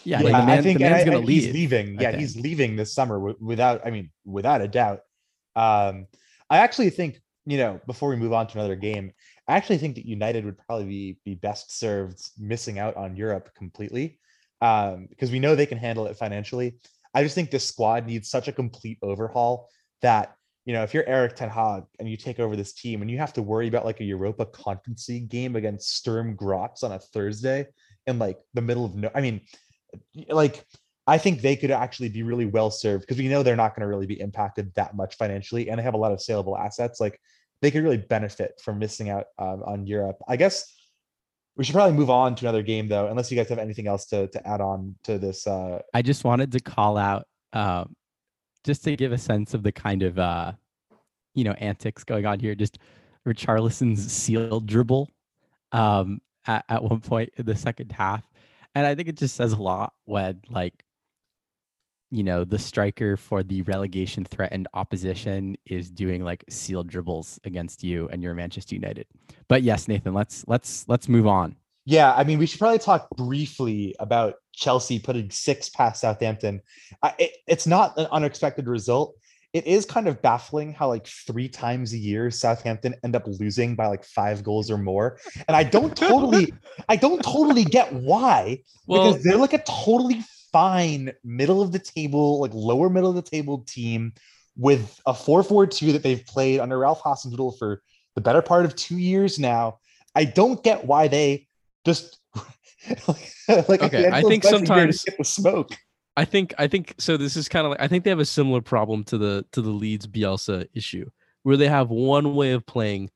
[0.03, 1.43] Yeah, Yeah, like the man, I think the and man's I- going to and leave.
[1.45, 1.99] He's leaving.
[1.99, 2.21] I Yeah, think.
[2.21, 3.85] he's leaving this summer without.
[3.85, 4.99] I mean, without a doubt.
[5.55, 6.07] Um,
[6.49, 9.11] I actually think you know before we move on to another game,
[9.47, 13.49] I actually think that United would probably be be best served missing out on Europe
[13.55, 14.19] completely,
[14.61, 16.75] um, because we know they can handle it financially.
[17.13, 19.67] I just think this squad needs such a complete overhaul
[20.01, 23.09] that you know if you're Erik Ten Hag and you take over this team and
[23.09, 26.91] you have to worry about like a Europa Conference League game against Sturm Graz on
[26.91, 27.67] a Thursday
[28.07, 29.41] in like the middle of no, I mean,
[30.29, 30.65] like
[31.07, 33.81] I think they could actually be really well served because we know they're not going
[33.81, 36.99] to really be impacted that much financially, and they have a lot of saleable assets.
[36.99, 37.19] Like
[37.61, 40.17] they could really benefit from missing out um, on Europe.
[40.27, 40.73] I guess
[41.57, 44.05] we should probably move on to another game though, unless you guys have anything else
[44.07, 45.47] to to add on to this.
[45.47, 47.93] Uh, I just wanted to call out, um,
[48.63, 50.51] just to give a sense of the kind of, uh,
[51.33, 52.55] you know, antics going on here.
[52.55, 52.77] Just
[53.27, 55.09] Richarlison's seal dribble
[55.71, 58.23] um, at, at one point in the second half,
[58.75, 60.83] and I think it just says a lot when, like,
[62.13, 67.83] you know, the striker for the relegation threatened opposition is doing like seal dribbles against
[67.83, 69.07] you, and you're Manchester United.
[69.47, 71.55] But yes, Nathan, let's let's let's move on.
[71.85, 76.61] Yeah, I mean, we should probably talk briefly about Chelsea putting six past Southampton.
[77.01, 79.15] I, it, it's not an unexpected result.
[79.53, 83.75] it is kind of baffling how like three times a year Southampton end up losing
[83.75, 85.17] by like five goals or more.
[85.47, 86.53] And I don't totally,
[86.87, 88.59] I don't totally get why.
[88.87, 93.15] Well, because they're like a totally fine middle of the table, like lower middle of
[93.15, 94.13] the table team
[94.55, 97.81] with a 4-4-2 that they've played under Ralph Hasenhüttl for
[98.15, 99.79] the better part of two years now.
[100.15, 101.47] I don't get why they
[101.85, 102.19] just
[103.67, 105.71] like Okay, I think sometimes- get the smoke.
[106.17, 107.15] I think I think so.
[107.15, 109.61] This is kind of like I think they have a similar problem to the to
[109.61, 111.09] the Leeds Bielsa issue,
[111.43, 113.09] where they have one way of playing,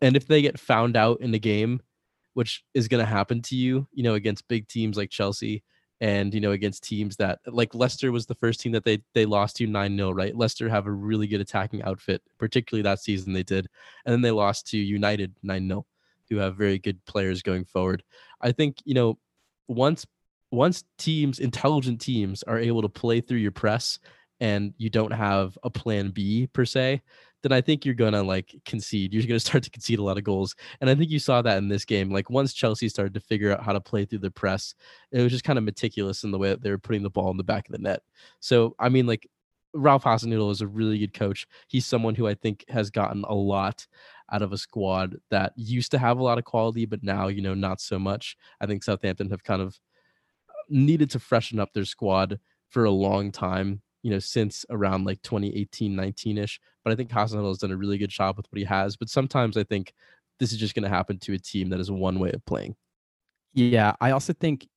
[0.00, 1.82] and if they get found out in the game,
[2.32, 5.62] which is going to happen to you, you know, against big teams like Chelsea,
[6.00, 9.26] and you know against teams that like Leicester was the first team that they they
[9.26, 10.34] lost to nine 0 right?
[10.34, 13.66] Leicester have a really good attacking outfit, particularly that season they did,
[14.06, 15.84] and then they lost to United nine 0
[16.30, 18.02] who have very good players going forward.
[18.40, 19.18] I think you know
[19.68, 20.06] once
[20.50, 23.98] once teams intelligent teams are able to play through your press
[24.40, 27.02] and you don't have a plan B per se,
[27.42, 29.12] then I think you're gonna like concede.
[29.12, 30.54] You're gonna start to concede a lot of goals.
[30.80, 32.10] And I think you saw that in this game.
[32.10, 34.74] Like once Chelsea started to figure out how to play through the press,
[35.12, 37.30] it was just kind of meticulous in the way that they were putting the ball
[37.30, 38.02] in the back of the net.
[38.40, 39.28] So I mean, like
[39.72, 41.46] Ralph Hasenhüttl is a really good coach.
[41.68, 43.86] He's someone who I think has gotten a lot
[44.32, 47.42] out of a squad that used to have a lot of quality, but now, you
[47.42, 48.36] know, not so much.
[48.60, 49.78] I think Southampton have kind of
[50.68, 52.38] needed to freshen up their squad
[52.68, 56.60] for a long time, you know, since around like 2018, 19 ish.
[56.84, 58.96] But I think Hasenhüttl has done a really good job with what he has.
[58.96, 59.92] But sometimes I think
[60.38, 62.76] this is just going to happen to a team that is one way of playing.
[63.52, 64.68] Yeah, I also think,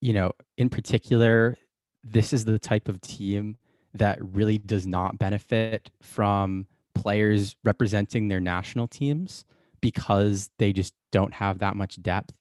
[0.00, 1.56] you know, in particular,
[2.04, 3.56] this is the type of team
[3.94, 6.66] that really does not benefit from
[7.00, 9.44] players representing their national teams
[9.80, 12.34] because they just don't have that much depth.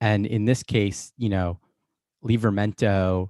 [0.00, 1.60] And in this case, you know,
[2.24, 3.28] Livramento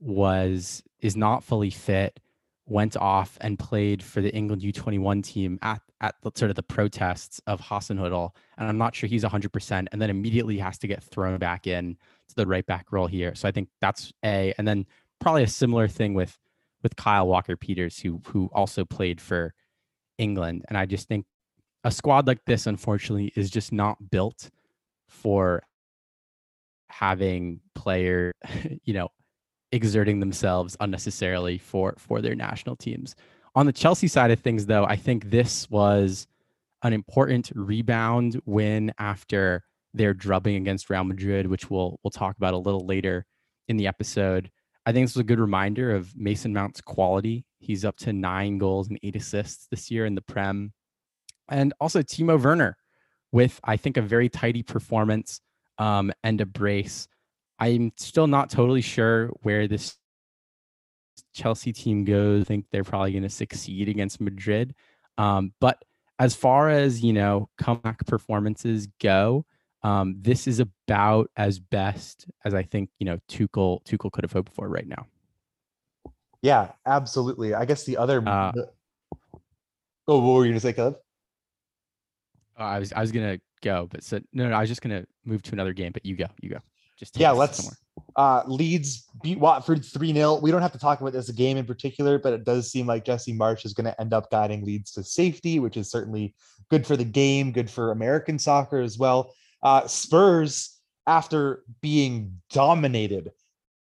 [0.00, 2.20] was is not fully fit,
[2.66, 6.62] went off and played for the England U21 team at at the, sort of the
[6.62, 11.02] protests of Hasenhüttl, and I'm not sure he's 100%, and then immediately has to get
[11.02, 11.96] thrown back in
[12.28, 13.34] to the right back role here.
[13.34, 14.86] So I think that's a, and then
[15.18, 16.38] probably a similar thing with
[16.82, 19.54] with Kyle Walker Peters, who who also played for
[20.18, 21.26] England, and I just think
[21.84, 24.50] a squad like this, unfortunately, is just not built
[25.08, 25.62] for
[26.88, 28.32] having player,
[28.84, 29.08] you know,
[29.72, 33.14] exerting themselves unnecessarily for for their national teams.
[33.54, 36.26] On the Chelsea side of things, though, I think this was
[36.82, 42.54] an important rebound win after their drubbing against Real Madrid, which we'll we'll talk about
[42.54, 43.26] a little later
[43.68, 44.50] in the episode.
[44.86, 47.44] I think this was a good reminder of Mason Mount's quality.
[47.58, 50.72] He's up to nine goals and eight assists this year in the Prem.
[51.50, 52.76] And also Timo Werner
[53.32, 55.40] with, I think, a very tidy performance
[55.78, 57.08] um, and a brace.
[57.58, 59.96] I'm still not totally sure where this
[61.34, 62.42] Chelsea team goes.
[62.42, 64.74] I think they're probably going to succeed against Madrid.
[65.16, 65.82] Um, but
[66.18, 69.44] as far as, you know, comeback performances go,
[69.82, 74.32] um, this is about as best as I think you know Tuchel Tuchel could have
[74.32, 75.06] hoped for right now.
[76.42, 77.54] Yeah, absolutely.
[77.54, 78.26] I guess the other.
[78.26, 78.70] Uh, the-
[80.06, 80.96] oh, what were you gonna say, Caleb?
[82.58, 85.04] Uh, I was I was gonna go, but so no, no, I was just gonna
[85.24, 85.92] move to another game.
[85.92, 86.58] But you go, you go.
[86.98, 87.58] Just Yeah, let's.
[87.58, 87.76] somewhere.
[88.16, 90.36] Uh, Leeds beat Watford 3 0.
[90.40, 93.04] We don't have to talk about this game in particular, but it does seem like
[93.04, 96.34] Jesse Marsch is going to end up guiding Leeds to safety, which is certainly
[96.70, 99.32] good for the game, good for American soccer as well.
[99.62, 103.32] Uh, Spurs, after being dominated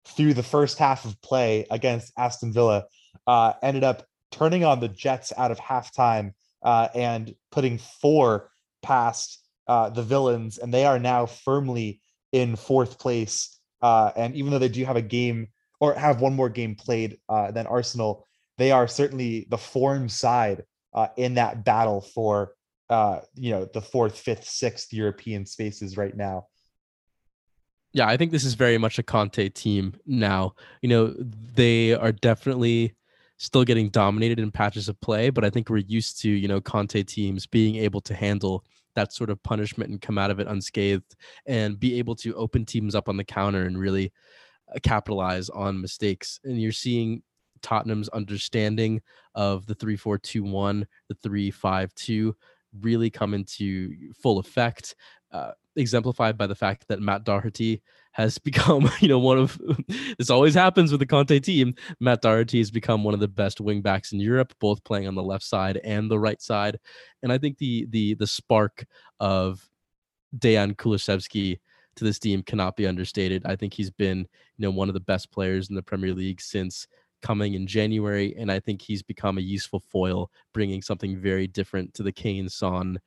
[0.06, 2.84] through the first half of play against Aston Villa,
[3.26, 8.50] uh, ended up turning on the Jets out of halftime uh, and putting four
[8.82, 12.00] past uh, the villains, and they are now firmly
[12.32, 13.58] in fourth place.
[13.82, 15.48] Uh, and even though they do have a game
[15.80, 18.26] or have one more game played uh, than Arsenal,
[18.58, 20.64] they are certainly the form side
[20.94, 22.52] uh, in that battle for
[22.88, 26.46] uh, you know the fourth, fifth, sixth European spaces right now.
[27.96, 30.54] Yeah, I think this is very much a Conte team now.
[30.82, 31.14] You know,
[31.54, 32.94] they are definitely
[33.38, 36.60] still getting dominated in patches of play, but I think we're used to, you know,
[36.60, 40.46] Conte teams being able to handle that sort of punishment and come out of it
[40.46, 44.12] unscathed and be able to open teams up on the counter and really
[44.74, 46.38] uh, capitalize on mistakes.
[46.44, 47.22] And you're seeing
[47.62, 49.00] Tottenham's understanding
[49.34, 52.36] of the 3 4 2 1, the 3 5 2
[52.82, 54.94] really come into full effect.
[55.32, 59.60] Uh, exemplified by the fact that Matt Doherty has become, you know, one of
[60.18, 61.74] this always happens with the Conte team.
[62.00, 65.22] Matt Doherty has become one of the best wingbacks in Europe, both playing on the
[65.22, 66.78] left side and the right side.
[67.22, 68.86] And I think the the the spark
[69.20, 69.68] of
[70.36, 71.58] Dejan Kulusevski
[71.96, 73.42] to this team cannot be understated.
[73.46, 74.26] I think he's been, you
[74.58, 76.86] know, one of the best players in the Premier League since
[77.22, 81.94] coming in January, and I think he's become a useful foil, bringing something very different
[81.94, 83.00] to the Kane Son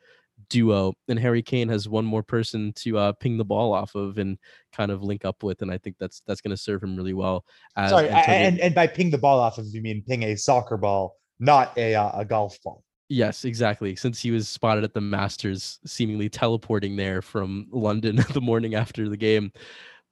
[0.49, 0.93] duo.
[1.07, 4.37] And Harry Kane has one more person to uh, ping the ball off of and
[4.71, 7.13] kind of link up with, and I think that's that's going to serve him really
[7.13, 7.45] well.
[7.75, 10.77] As Sorry, and, and by ping the ball off of, you mean ping a soccer
[10.77, 12.83] ball, not a uh, a golf ball.
[13.09, 13.95] Yes, exactly.
[13.95, 19.09] Since he was spotted at the Masters, seemingly teleporting there from London the morning after
[19.09, 19.51] the game.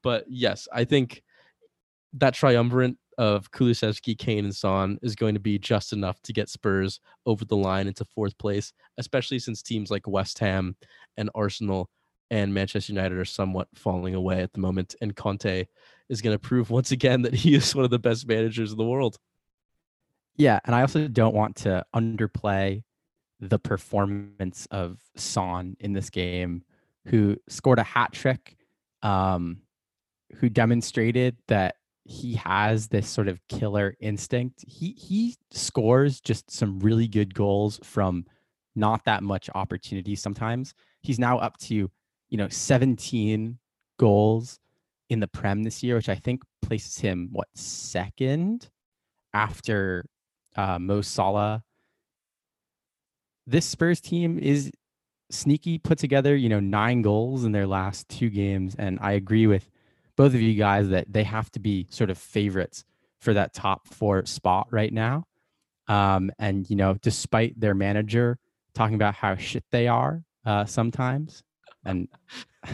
[0.01, 1.21] But yes, I think
[2.13, 6.49] that triumvirate of Kulusevski, Kane, and Son is going to be just enough to get
[6.49, 10.75] Spurs over the line into fourth place, especially since teams like West Ham
[11.17, 11.89] and Arsenal
[12.29, 14.95] and Manchester United are somewhat falling away at the moment.
[15.01, 15.65] And Conte
[16.09, 18.77] is going to prove once again that he is one of the best managers in
[18.77, 19.17] the world.
[20.35, 22.83] Yeah, and I also don't want to underplay
[23.39, 26.63] the performance of Son in this game,
[27.07, 28.57] who scored a hat trick,
[29.01, 29.61] um,
[30.35, 31.76] who demonstrated that
[32.07, 34.63] he has this sort of killer instinct.
[34.65, 38.25] He he scores just some really good goals from
[38.75, 40.73] not that much opportunity sometimes.
[41.01, 41.91] He's now up to,
[42.29, 43.57] you know, 17
[43.99, 44.59] goals
[45.09, 48.69] in the Prem this year, which I think places him what second
[49.33, 50.05] after
[50.55, 51.63] uh, Mo Salah.
[53.45, 54.71] This Spurs team is
[55.29, 59.47] sneaky, put together, you know, nine goals in their last two games, and I agree
[59.47, 59.69] with
[60.17, 62.83] both of you guys that they have to be sort of favorites
[63.19, 65.25] for that top four spot right now.
[65.87, 68.37] Um, and you know, despite their manager
[68.73, 71.43] talking about how shit they are uh, sometimes,
[71.85, 72.09] and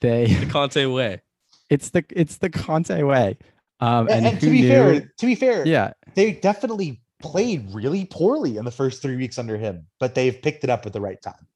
[0.00, 1.22] they The Conte way.
[1.70, 3.36] it's the it's the Conte way.
[3.80, 7.72] Um, And, and, and to be knew- fair, to be fair, yeah, they definitely played
[7.72, 10.92] really poorly in the first three weeks under him, but they've picked it up at
[10.92, 11.46] the right time.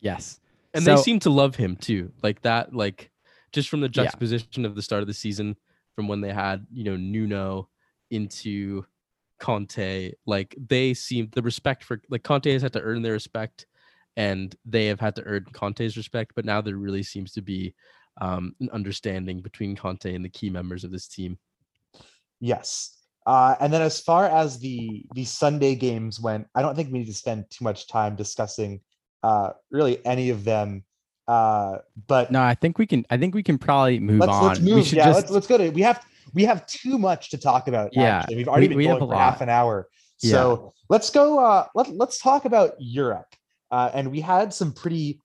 [0.00, 0.38] yes,
[0.72, 3.10] and they seem to love him too like that like
[3.54, 4.04] just from the Yeah.
[4.04, 5.56] juxtaposition of the start of the season
[5.94, 7.68] from when they had you know nuno
[8.10, 8.84] into
[9.40, 13.66] conte like they seem the respect for like conte has had to earn their respect
[14.16, 17.74] and they have had to earn conte's respect but now there really seems to be
[18.20, 21.38] um, an understanding between conte and the key members of this team
[22.40, 22.98] Yes.
[23.26, 26.98] Uh, and then as far as the the Sunday games went, I don't think we
[26.98, 28.80] need to spend too much time discussing
[29.22, 30.84] uh, really any of them.
[31.26, 33.06] Uh, but no, I think we can.
[33.10, 34.48] I think we can probably move let's on.
[34.48, 34.86] let's we move.
[34.86, 35.70] should Yeah, just let's let's go to.
[35.70, 37.90] We have we have too much to talk about.
[37.92, 38.36] Yeah, actually.
[38.36, 39.88] we've already we- been we have going a for half an hour.
[40.20, 40.32] Yeah.
[40.32, 41.38] So let's go.
[41.38, 43.34] Uh, let let's talk about Europe.
[43.70, 45.20] Uh, and we had some pretty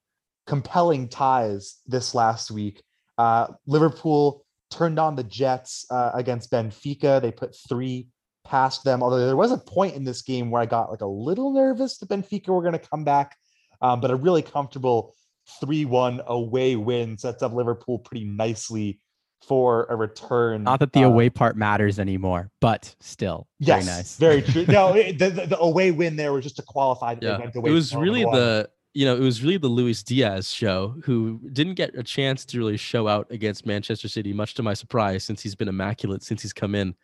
[0.47, 2.81] compelling ties this last week.
[3.17, 7.21] Uh, Liverpool turned on the Jets uh, against Benfica.
[7.21, 8.07] They put three
[8.45, 9.03] past them.
[9.03, 11.97] Although there was a point in this game where I got like a little nervous
[11.97, 13.35] that Benfica were going to come back,
[13.81, 15.13] um, but a really comfortable
[15.59, 18.99] three-one away win sets up Liverpool pretty nicely
[19.47, 20.63] for a return.
[20.63, 24.17] not that the uh, away part matters anymore, but still Yes, very nice.
[24.17, 24.65] very true.
[24.67, 27.13] No, it- the, the, the away win there was just to qualify.
[27.15, 30.01] That they yeah went it was really the you know it was really the luis
[30.03, 34.55] diaz show who didn't get a chance to really show out against manchester city much
[34.55, 36.95] to my surprise since he's been immaculate since he's come in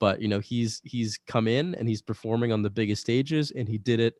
[0.00, 3.68] but you know he's he's come in and he's performing on the biggest stages and
[3.68, 4.14] he did it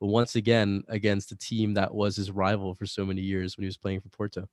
[0.00, 3.68] once again against a team that was his rival for so many years when he
[3.68, 4.48] was playing for porto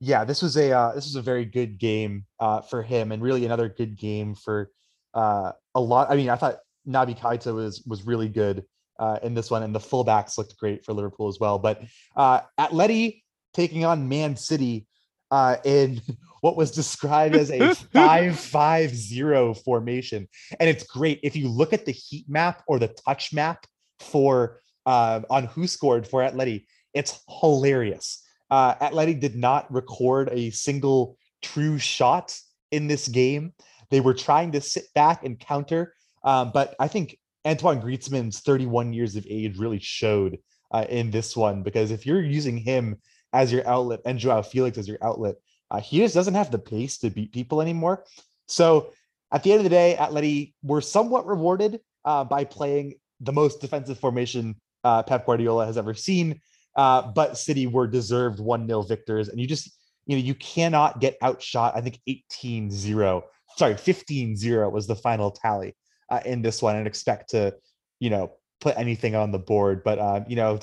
[0.00, 3.22] yeah, this was a uh, this was a very good game uh, for him, and
[3.22, 4.70] really another good game for
[5.12, 6.10] uh, a lot.
[6.10, 6.56] I mean, I thought
[6.88, 8.64] Naby Keita was was really good
[8.98, 11.58] uh, in this one, and the fullbacks looked great for Liverpool as well.
[11.58, 11.82] But
[12.16, 14.86] uh, Atleti taking on Man City
[15.30, 16.00] uh, in
[16.40, 21.92] what was described as a five-five-zero formation, and it's great if you look at the
[21.92, 23.66] heat map or the touch map
[23.98, 26.64] for uh, on who scored for Atleti.
[26.94, 32.36] It's hilarious uh, Atleti did not record a single true shot
[32.70, 33.52] in this game.
[33.90, 37.16] They were trying to sit back and counter, um, but I think
[37.46, 40.38] Antoine Griezmann's 31 years of age really showed
[40.72, 42.96] uh, in this one because if you're using him
[43.32, 45.36] as your outlet and Joao Felix as your outlet,
[45.70, 48.04] uh, he just doesn't have the pace to beat people anymore.
[48.46, 48.92] So
[49.32, 53.60] at the end of the day, Atleti were somewhat rewarded uh, by playing the most
[53.60, 56.40] defensive formation uh, Pep Guardiola has ever seen.
[56.76, 59.28] Uh, but City were deserved 1 0 victors.
[59.28, 59.70] And you just,
[60.06, 61.76] you know, you cannot get outshot.
[61.76, 63.24] I think 18 0,
[63.56, 65.76] sorry, 15 0 was the final tally
[66.08, 67.54] uh, in this one and expect to,
[67.98, 69.82] you know, put anything on the board.
[69.84, 70.60] But, uh, you know,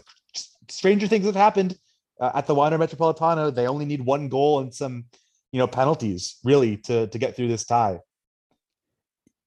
[0.69, 1.77] stranger things have happened
[2.19, 3.53] uh, at the Wanda Metropolitano.
[3.53, 5.05] They only need one goal and some,
[5.51, 7.99] you know, penalties really to, to get through this tie.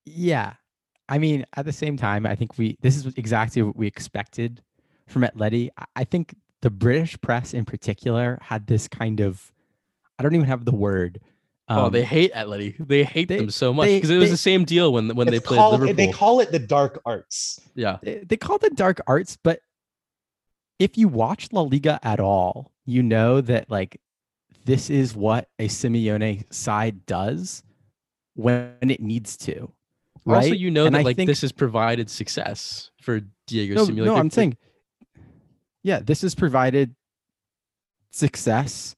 [0.05, 0.55] Yeah.
[1.09, 4.63] I mean, at the same time, I think we this is exactly what we expected
[5.09, 5.71] from Atleti.
[5.77, 9.53] I- I think the British press in particular had this kind of
[10.19, 11.21] I don't even have the word
[11.69, 12.77] oh, Um, they hate Atleti.
[12.79, 15.27] They hate they- them so much because it was they- the same deal when when
[15.29, 15.95] they played called- Liverpool.
[15.95, 17.59] They call it the dark arts.
[17.75, 19.61] yeah, they, they call it the dark arts, but
[20.81, 24.01] if you watch La Liga at all, you know that like
[24.65, 27.63] this is what a Simeone side does
[28.35, 29.71] when it needs to.
[30.25, 30.45] Right?
[30.45, 33.87] Also, you know And that I like think- this has provided success for Diego no,
[33.87, 34.05] Simeone.
[34.07, 34.57] no, I'm saying,
[35.83, 36.95] yeah, this has provided
[38.11, 38.97] success.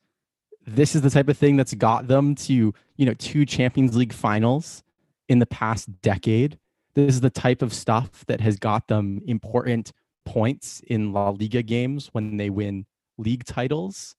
[0.66, 4.12] This is the type of thing that's got them to, you know, two Champions League
[4.12, 4.82] finals
[5.28, 6.58] in the past decade.
[6.94, 9.92] This is the type of stuff that has got them important
[10.24, 12.86] points in La Liga games when they win
[13.18, 14.14] league titles.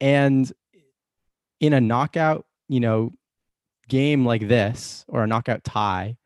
[0.00, 0.50] And
[1.60, 3.12] in a knockout, you know,
[3.88, 6.16] game like this or a knockout tie,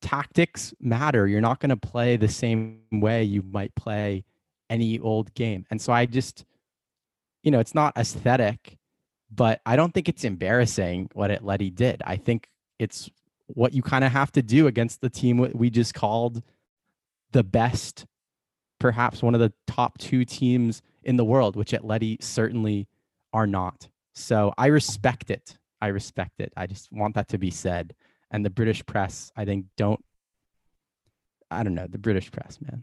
[0.00, 1.26] tactics matter.
[1.26, 4.24] You're not going to play the same way you might play
[4.68, 5.66] any old game.
[5.70, 6.44] And so I just,
[7.42, 8.76] you know, it's not aesthetic,
[9.34, 12.02] but I don't think it's embarrassing what Atleti did.
[12.04, 12.48] I think
[12.78, 13.10] it's
[13.46, 16.42] what you kind of have to do against the team we just called
[17.32, 18.06] the best,
[18.78, 22.88] perhaps one of the top two teams in the world, which Atleti certainly
[23.32, 23.88] are not.
[24.14, 25.58] So I respect it.
[25.80, 26.52] I respect it.
[26.56, 27.94] I just want that to be said
[28.30, 30.02] and the British press, I think, don't.
[31.50, 32.82] I don't know the British press, man.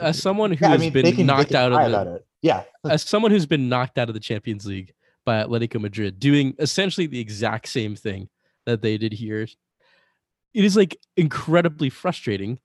[0.00, 2.26] As someone who Yeah, I has mean, been can, knocked out of the, it.
[2.40, 2.62] Yeah.
[2.88, 4.92] as someone who's been knocked out of the Champions League
[5.26, 8.28] by Atletico Madrid, doing essentially the exact same thing
[8.64, 12.58] that they did here, it is like incredibly frustrating,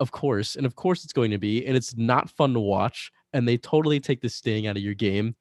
[0.00, 0.56] of course.
[0.56, 3.10] And of course, it's going to be, and it's not fun to watch.
[3.32, 5.34] And they totally take the sting out of your game,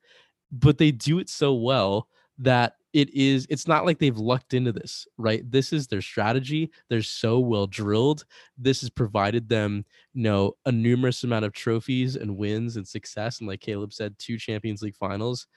[0.51, 2.08] but they do it so well
[2.39, 5.49] that it is, it's not like they've lucked into this, right?
[5.49, 6.72] This is their strategy.
[6.89, 8.26] They're so well drilled.
[8.58, 13.39] This has provided them you know, a numerous amount of trophies and wins and success.
[13.39, 15.47] And like Caleb said, two Champions League finals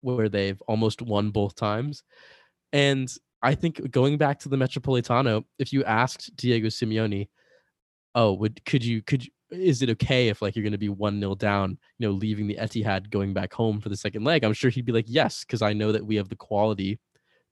[0.00, 2.04] where they've almost won both times.
[2.72, 3.12] And
[3.42, 7.28] I think going back to the Metropolitano, if you asked Diego Simeone,
[8.14, 10.88] oh, would could you could you, is it okay if like you're going to be
[10.88, 14.44] one nil down, you know, leaving the Etihad going back home for the second leg?
[14.44, 16.98] I'm sure he'd be like, yes, because I know that we have the quality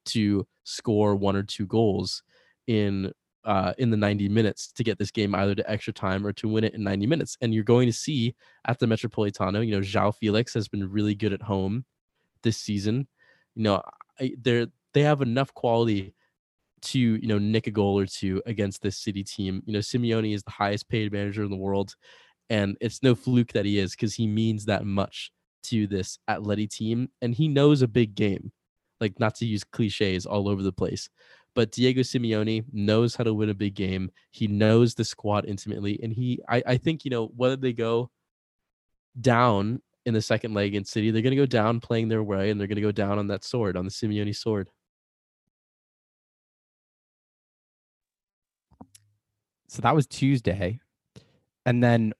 [0.05, 2.23] to score one or two goals
[2.67, 3.11] in
[3.45, 6.47] uh, in the 90 minutes to get this game either to extra time or to
[6.47, 7.37] win it in 90 minutes.
[7.41, 8.35] And you're going to see
[8.67, 11.85] at the Metropolitano, you know, Joao Felix has been really good at home
[12.43, 13.07] this season.
[13.55, 13.81] You know,
[14.37, 16.13] they're they have enough quality
[16.81, 19.61] to you know nick a goal or two against this city team.
[19.65, 21.95] You know, Simeone is the highest paid manager in the world,
[22.49, 25.31] and it's no fluke that he is because he means that much
[25.63, 28.51] to this Atleti team, and he knows a big game.
[28.99, 31.09] Like not to use cliches all over the place,
[31.55, 34.11] but Diego Simeone knows how to win a big game.
[34.31, 38.11] He knows the squad intimately, and he I, I think you know whether they go
[39.19, 42.49] down in the second leg in City, they're going to go down playing their way,
[42.49, 44.69] and they're going to go down on that sword, on the Simeone sword.
[49.69, 50.79] So that was Tuesday.
[51.65, 52.13] And then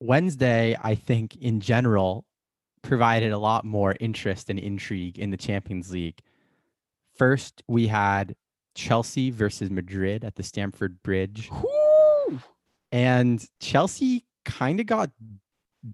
[0.00, 2.24] Wednesday, I think in general,
[2.82, 6.20] provided a lot more interest and intrigue in the Champions League.
[7.16, 8.36] First, we had
[8.74, 11.50] Chelsea versus Madrid at the Stamford Bridge.
[12.92, 15.10] And Chelsea kind of got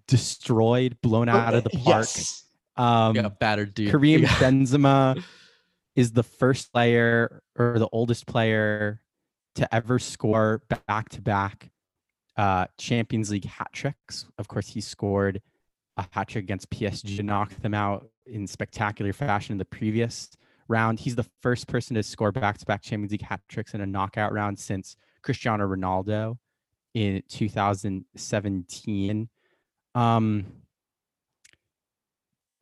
[0.06, 2.06] destroyed, blown out of the park.
[2.06, 2.44] Yes.
[2.76, 3.90] Um, yeah, battered dude.
[3.90, 4.22] Karim.
[4.22, 5.22] Benzema
[5.96, 9.00] is the first player or the oldest player
[9.56, 11.70] to ever score back to back
[12.78, 14.26] Champions League hat tricks.
[14.38, 15.42] Of course, he scored
[15.96, 20.30] a hat trick against PSG to knock them out in spectacular fashion in the previous
[20.68, 21.00] round.
[21.00, 23.86] He's the first person to score back to back Champions League hat tricks in a
[23.86, 26.38] knockout round since Cristiano Ronaldo
[26.94, 29.28] in 2017.
[29.94, 30.46] Um,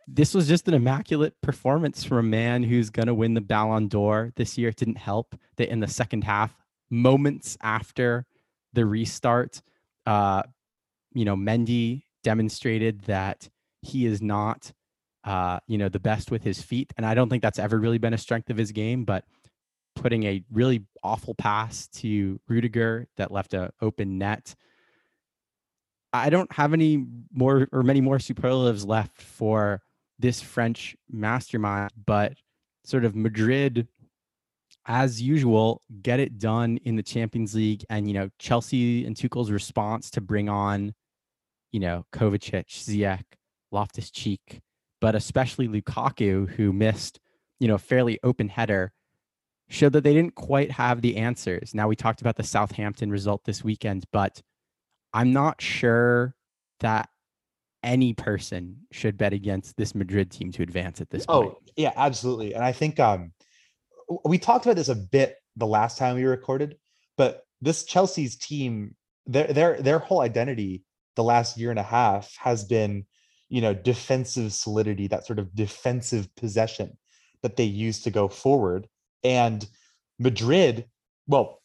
[0.07, 3.89] this was just an immaculate performance from a man who's going to win the Ballon
[3.89, 4.69] d'Or this year.
[4.69, 6.55] It didn't help that in the second half,
[6.91, 8.27] moments after
[8.73, 9.63] the restart,
[10.07, 10.43] uh,
[11.13, 13.49] you know, Mendy demonstrated that
[13.83, 14.73] he is not,
[15.25, 17.99] uh, you know, the best with his feet, and I don't think that's ever really
[17.99, 19.05] been a strength of his game.
[19.05, 19.25] But
[19.95, 24.55] putting a really awful pass to Rudiger that left an open net.
[26.13, 29.83] I don't have any more or many more superlatives left for
[30.19, 32.35] this French mastermind, but
[32.85, 33.89] sort of Madrid,
[34.87, 37.85] as usual, get it done in the Champions League.
[37.89, 40.95] And, you know, Chelsea and Tuchel's response to bring on,
[41.73, 43.25] you know, Kovacic, Ziyech,
[43.73, 44.61] Loftus Cheek,
[45.01, 47.21] but especially Lukaku, who missed,
[47.61, 48.93] you know, a fairly open header,
[49.69, 51.75] showed that they didn't quite have the answers.
[51.75, 54.43] Now, we talked about the Southampton result this weekend, but
[55.13, 56.35] I'm not sure
[56.81, 57.09] that
[57.83, 61.53] any person should bet against this Madrid team to advance at this point.
[61.53, 62.55] Oh, yeah, absolutely.
[62.55, 63.33] And I think um
[64.25, 66.77] we talked about this a bit the last time we recorded,
[67.17, 68.95] but this Chelsea's team,
[69.27, 70.85] their their their whole identity
[71.17, 73.07] the last year and a half has been,
[73.49, 76.97] you know, defensive solidity, that sort of defensive possession
[77.43, 78.89] that they use to go forward.
[79.23, 79.67] And
[80.19, 80.87] Madrid,
[81.27, 81.63] well,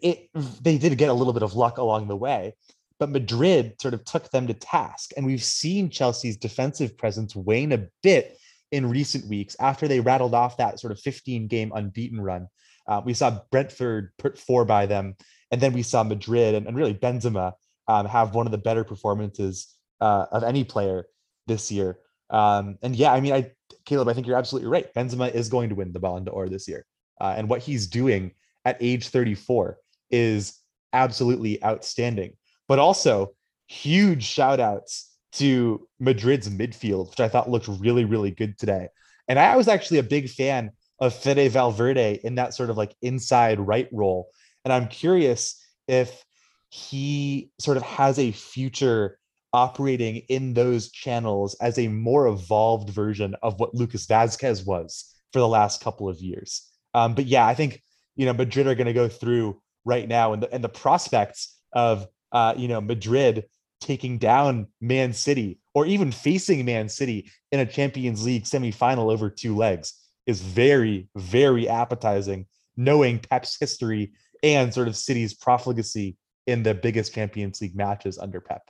[0.00, 0.28] it
[0.62, 2.54] they did get a little bit of luck along the way,
[2.98, 5.12] but Madrid sort of took them to task.
[5.16, 8.38] And we've seen Chelsea's defensive presence wane a bit
[8.74, 12.48] in recent weeks after they rattled off that sort of 15 game unbeaten run.
[12.88, 15.14] Uh, we saw Brentford put four by them,
[15.52, 17.52] and then we saw Madrid and, and really Benzema
[17.86, 21.06] um, have one of the better performances uh, of any player
[21.46, 22.00] this year.
[22.30, 23.52] Um, and yeah, I mean, I
[23.84, 24.92] Caleb, I think you're absolutely right.
[24.92, 26.84] Benzema is going to win the Ballon d'Or this year,
[27.20, 28.32] uh, and what he's doing
[28.64, 29.78] at age 34
[30.10, 30.58] is
[30.92, 32.32] absolutely outstanding.
[32.66, 33.34] But also,
[33.68, 38.88] huge shout outs to Madrid's midfield, which I thought looked really, really good today.
[39.28, 40.70] And I was actually a big fan
[41.00, 44.28] of Fede Valverde in that sort of like inside right role.
[44.64, 46.24] And I'm curious if
[46.68, 49.18] he sort of has a future
[49.52, 55.38] operating in those channels as a more evolved version of what Lucas Vazquez was for
[55.38, 56.68] the last couple of years.
[56.94, 57.82] Um, but yeah, I think
[58.16, 61.56] you know Madrid are going to go through right now, and the and the prospects
[61.72, 63.44] of uh, you know Madrid
[63.84, 69.30] taking down Man City or even facing Man City in a Champions League semifinal over
[69.30, 69.94] two legs
[70.26, 72.46] is very very appetizing.
[72.76, 74.12] Knowing Pep's history
[74.42, 76.16] and sort of City's profligacy
[76.46, 78.62] in the biggest Champions League matches under Pep.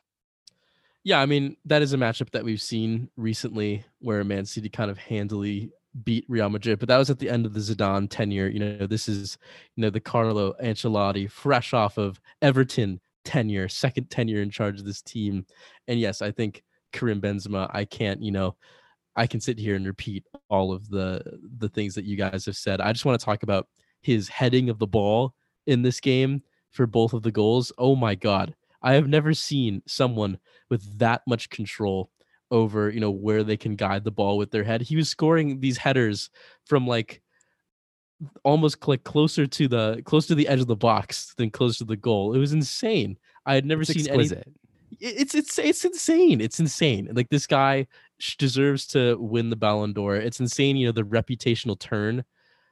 [1.05, 4.91] Yeah, I mean that is a matchup that we've seen recently where Man City kind
[4.91, 5.71] of handily
[6.03, 8.49] beat Real Madrid, but that was at the end of the Zidane tenure.
[8.49, 9.39] You know, this is
[9.77, 14.87] you know the Carlo Ancelotti, fresh off of Everton tenure, second tenure in charge of
[14.87, 15.47] this team.
[15.89, 16.63] And yes, I think
[16.93, 17.71] Karim Benzema.
[17.75, 18.57] I can't, you know,
[19.17, 21.23] I can sit here and repeat all of the
[21.59, 22.81] the things that you guys have said.
[22.81, 23.69] I just want to talk about
[24.01, 25.35] his heading of the ball
[25.67, 27.73] in this game for both of the goals.
[27.79, 28.55] Oh my god.
[28.83, 32.11] I have never seen someone with that much control
[32.51, 34.83] over, you know, where they can guide the ball with their head.
[34.83, 36.29] He was scoring these headers
[36.67, 37.23] from like
[38.45, 41.85] almost like closer to the close to the edge of the box than close to
[41.85, 42.35] the goal.
[42.35, 43.19] It was insane.
[43.47, 44.45] I had never It's seen exquisite.
[44.47, 44.55] any
[45.01, 46.41] it's it's it's insane.
[46.41, 47.11] It's insane.
[47.13, 47.87] Like this guy
[48.39, 50.17] deserves to win the Ballon d'Or.
[50.17, 52.25] It's insane, you know, the reputational turn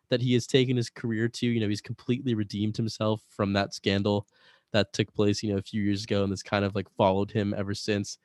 [0.09, 1.47] that he has taken his career to.
[1.47, 4.27] You know, he's completely redeemed himself from that scandal
[4.73, 7.31] that took place, you know, a few years ago, and this kind of like followed
[7.31, 8.19] him ever since.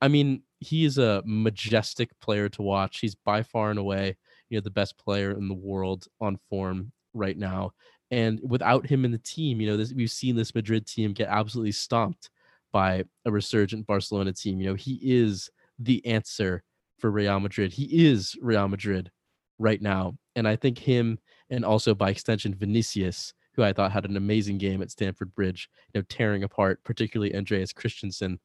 [0.00, 3.00] I mean, he is a majestic player to watch.
[3.00, 4.16] He's by far and away,
[4.50, 7.72] you know, the best player in the world on form right now.
[8.10, 11.28] And without him in the team, you know, this, we've seen this Madrid team get
[11.28, 12.30] absolutely stomped
[12.72, 14.60] by a resurgent Barcelona team.
[14.60, 16.62] You know, he is the answer
[16.98, 17.72] for Real Madrid.
[17.72, 19.10] He is Real Madrid
[19.58, 20.16] right now.
[20.36, 21.18] And I think him
[21.50, 25.68] and also by extension Vinicius, who I thought had an amazing game at Stamford Bridge,
[25.92, 28.38] you know, tearing apart particularly Andreas Christensen,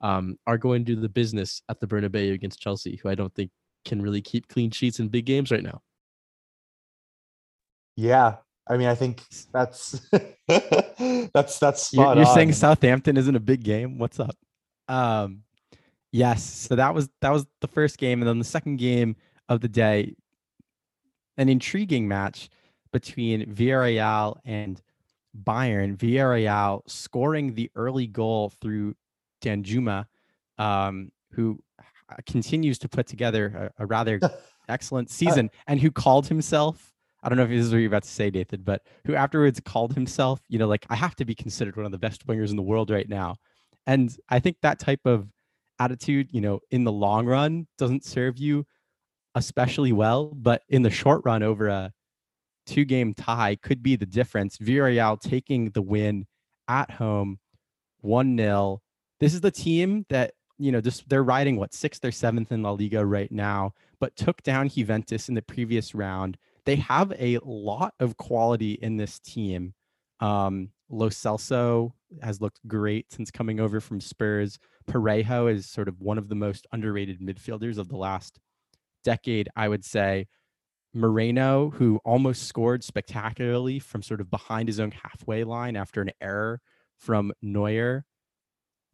[0.00, 3.34] um, are going to do the business at the Bernabeu against Chelsea, who I don't
[3.34, 3.50] think
[3.84, 5.82] can really keep clean sheets in big games right now.
[7.96, 8.36] Yeah,
[8.68, 9.22] I mean, I think
[9.52, 10.00] that's
[10.48, 12.52] that's that's You're, you're saying.
[12.52, 13.98] Southampton isn't a big game?
[13.98, 14.36] What's up?
[14.88, 15.42] Um,
[16.12, 16.42] yes.
[16.42, 19.16] So that was that was the first game, and then the second game
[19.48, 20.14] of the day,
[21.36, 22.48] an intriguing match
[22.92, 24.80] between Villarreal and
[25.44, 25.96] Bayern.
[25.96, 28.94] Villarreal scoring the early goal through
[29.42, 30.06] Danjuma,
[30.58, 31.58] um, who
[32.12, 34.20] Uh, continues to put together a, a rather
[34.68, 36.92] excellent uh, season, and who called himself.
[37.22, 39.60] I don't know if this is what you're about to say, Nathan, but who afterwards
[39.60, 42.50] called himself, you know, like I have to be considered one of the best wingers
[42.50, 43.36] in the world right now.
[43.86, 45.28] And I think that type of
[45.78, 48.66] attitude, you know, in the long run doesn't serve you
[49.34, 51.92] especially well, but in the short run over a
[52.66, 54.58] two game tie could be the difference.
[54.58, 56.26] Villarreal taking the win
[56.68, 57.38] at home
[58.00, 58.80] 1 0.
[59.20, 62.62] This is the team that, you know, just they're riding what sixth or seventh in
[62.62, 66.38] La Liga right now, but took down Juventus in the previous round.
[66.64, 69.74] They have a lot of quality in this team.
[70.20, 71.92] Um, Lo Celso
[72.22, 74.58] has looked great since coming over from Spurs.
[74.88, 78.38] Parejo is sort of one of the most underrated midfielders of the last
[79.02, 80.28] decade, I would say.
[80.94, 86.10] Moreno, who almost scored spectacularly from sort of behind his own halfway line after an
[86.20, 86.60] error
[86.98, 88.04] from Neuer.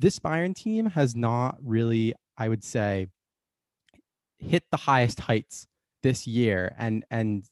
[0.01, 3.09] This Bayern team has not really, I would say,
[4.39, 5.67] hit the highest heights
[6.03, 6.75] this year.
[6.79, 7.45] And and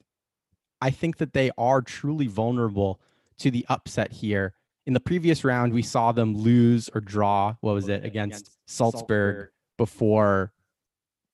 [0.80, 3.00] I think that they are truly vulnerable
[3.38, 4.54] to the upset here.
[4.86, 7.56] In the previous round, we saw them lose or draw.
[7.60, 10.52] What was it against Salzburg before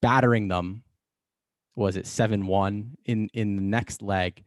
[0.03, 0.83] battering them.
[1.75, 4.45] Was it seven one in in the next leg?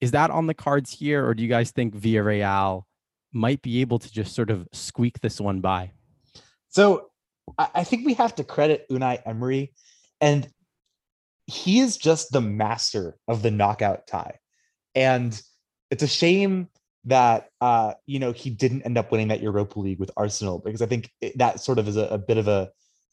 [0.00, 2.84] Is that on the cards here, or do you guys think Villarreal
[3.32, 5.92] might be able to just sort of squeak this one by?
[6.68, 7.10] So
[7.58, 9.72] I, think we have to credit Unai Emery,
[10.20, 10.48] and
[11.46, 14.38] he is just the master of the knockout tie.
[14.94, 15.40] And
[15.90, 16.68] it's a shame
[17.04, 20.82] that uh, you know he didn't end up winning that Europa League with Arsenal because
[20.82, 22.70] I think it, that sort of is a, a bit of a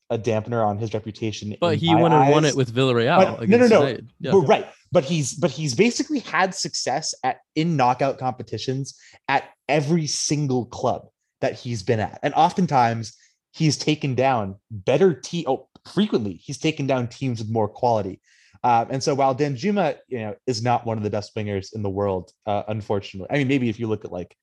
[0.10, 1.56] a dampener on his reputation.
[1.60, 3.38] But he went and won it with Villarreal.
[3.40, 3.98] But- no, no, no.
[4.20, 4.32] Yeah.
[4.32, 10.08] But right, but he's but he's basically had success at in knockout competitions at every
[10.08, 11.08] single club
[11.42, 13.16] that he's been at, and oftentimes
[13.54, 15.46] he's taken down better team.
[15.48, 18.22] Oh, frequently he's taken down teams with more quality.
[18.64, 21.84] Um, and so while Danjuma, you know, is not one of the best wingers in
[21.84, 23.28] the world, uh, unfortunately.
[23.30, 24.36] I mean, maybe if you look at like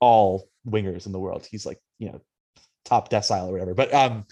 [0.00, 2.20] all wingers in the world, he's like you know
[2.84, 3.74] top decile or whatever.
[3.74, 4.26] But um,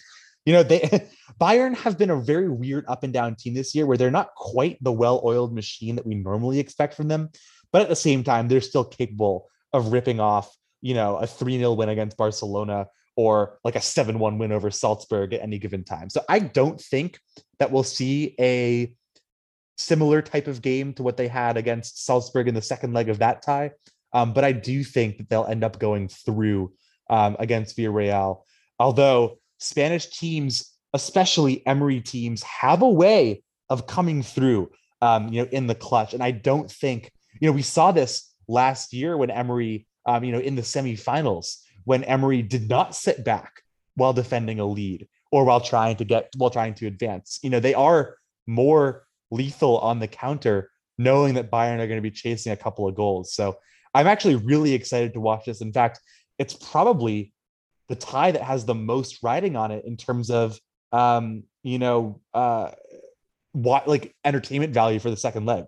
[0.49, 0.81] you know, they
[1.41, 4.35] Bayern have been a very weird up and down team this year where they're not
[4.35, 7.29] quite the well-oiled machine that we normally expect from them,
[7.71, 11.77] but at the same time, they're still capable of ripping off, you know, a 3-0
[11.77, 16.09] win against Barcelona or like a 7-1 win over Salzburg at any given time.
[16.09, 17.19] So I don't think
[17.59, 18.95] that we'll see a
[19.77, 23.19] similar type of game to what they had against Salzburg in the second leg of
[23.19, 23.73] that tie.
[24.15, 26.73] Um, but I do think that they'll end up going through
[27.11, 28.45] um, against Villarreal.
[28.79, 34.71] Although Spanish teams, especially Emery teams, have a way of coming through,
[35.03, 36.15] um, you know, in the clutch.
[36.15, 40.33] And I don't think, you know, we saw this last year when Emery, um, you
[40.33, 43.63] know, in the semifinals, when Emery did not sit back
[43.95, 47.39] while defending a lead or while trying to get while trying to advance.
[47.43, 52.03] You know, they are more lethal on the counter, knowing that Bayern are going to
[52.03, 53.35] be chasing a couple of goals.
[53.35, 53.59] So
[53.95, 55.61] I'm actually really excited to watch this.
[55.61, 56.01] In fact,
[56.39, 57.33] it's probably
[57.89, 60.59] the tie that has the most riding on it in terms of
[60.93, 62.71] um, you know, uh
[63.53, 65.65] what like entertainment value for the second leg.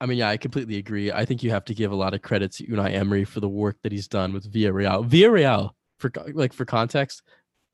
[0.00, 1.10] I mean, yeah, I completely agree.
[1.10, 3.48] I think you have to give a lot of credit to Unai Emery for the
[3.48, 5.08] work that he's done with Villarreal.
[5.08, 7.22] Villarreal, for like for context,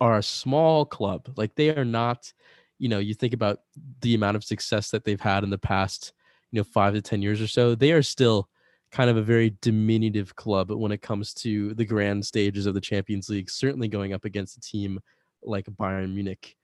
[0.00, 1.28] are a small club.
[1.36, 2.32] Like they are not,
[2.78, 3.60] you know, you think about
[4.00, 6.12] the amount of success that they've had in the past,
[6.52, 7.74] you know, five to ten years or so.
[7.74, 8.48] They are still
[8.90, 12.80] kind of a very diminutive club when it comes to the grand stages of the
[12.80, 13.50] Champions League.
[13.50, 15.00] Certainly going up against a team
[15.42, 16.56] like Bayern Munich.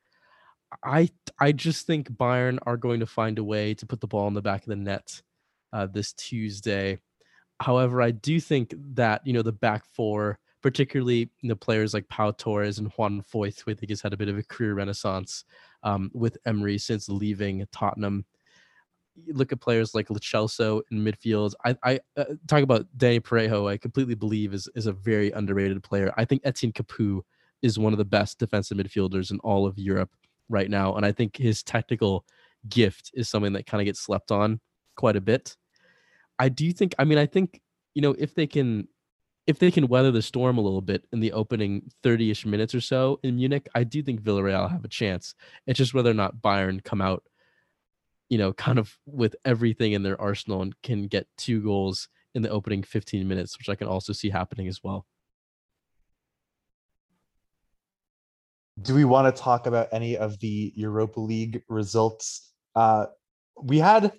[0.84, 1.08] I
[1.38, 4.34] I just think Bayern are going to find a way to put the ball in
[4.34, 5.22] the back of the net
[5.72, 6.98] uh, this Tuesday.
[7.60, 12.08] However, I do think that you know the back four, particularly you know players like
[12.08, 14.74] Pau Torres and Juan Foyth, who I think has had a bit of a career
[14.74, 15.44] renaissance
[15.82, 18.24] um, with Emery since leaving Tottenham.
[19.28, 21.54] Look at players like Lo Celso in midfield.
[21.64, 23.70] I, I uh, talk about Dani Parejo.
[23.70, 26.12] I completely believe is is a very underrated player.
[26.16, 27.22] I think Etienne Capoue
[27.62, 30.10] is one of the best defensive midfielders in all of Europe
[30.48, 32.24] right now, and I think his technical
[32.68, 34.60] gift is something that kind of gets slept on
[34.96, 35.56] quite a bit.
[36.38, 37.60] I do think I mean I think
[37.94, 38.88] you know if they can
[39.46, 42.80] if they can weather the storm a little bit in the opening 30ish minutes or
[42.80, 45.34] so in Munich, I do think Villarreal have a chance.
[45.66, 47.22] It's just whether or not Bayern come out
[48.28, 52.42] you know kind of with everything in their arsenal and can get two goals in
[52.42, 55.06] the opening 15 minutes, which I can also see happening as well.
[58.82, 62.52] Do we want to talk about any of the Europa League results?
[62.74, 63.06] Uh,
[63.62, 64.12] we had,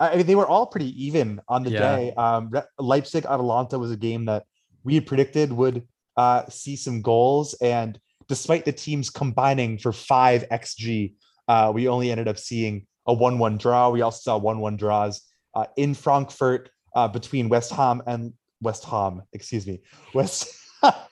[0.00, 1.78] I mean, they were all pretty even on the Yeah.
[1.78, 2.12] day.
[2.14, 2.50] Um,
[2.80, 4.44] Leipzig Atalanta was a game that
[4.82, 5.86] we had predicted would
[6.16, 11.14] uh, see some goals, and despite the teams combining for five xG,
[11.46, 13.90] uh, we only ended up seeing a one-one draw.
[13.90, 15.22] We also saw one-one draws
[15.54, 19.22] uh, in Frankfurt uh, between West Ham and West Ham.
[19.32, 19.80] Excuse me,
[20.14, 20.54] West.
[20.82, 21.08] that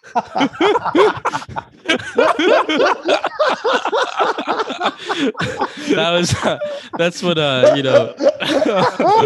[6.11, 6.35] was
[6.99, 8.13] that's what uh you know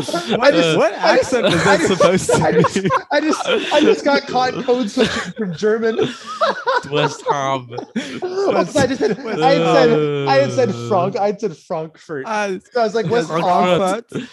[0.02, 2.90] just- what I just- accent was I that just- supposed to I be?
[3.12, 5.96] I just, I just got caught code switching from German.
[6.90, 7.68] West Ham.
[7.94, 12.26] Because I just said, I had said, I had said Frank, I had said Frankfurt.
[12.26, 14.10] Uh, So I was like, West Ham, Frankfurt.
[14.10, 14.28] Frankfurt, To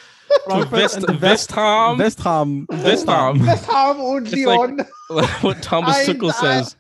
[0.50, 1.98] Frankfurt West, and the West Ham.
[1.98, 2.66] West Ham.
[2.70, 3.46] West Ham.
[3.46, 5.32] West Ham und It's like- Lyon.
[5.42, 6.76] what Thomas I- Tuchel I- says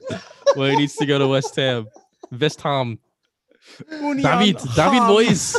[0.56, 1.88] when he needs to go to West Ham.
[2.32, 2.98] West Ham.
[3.90, 5.04] Union David, David Ham.
[5.12, 5.56] Moyes.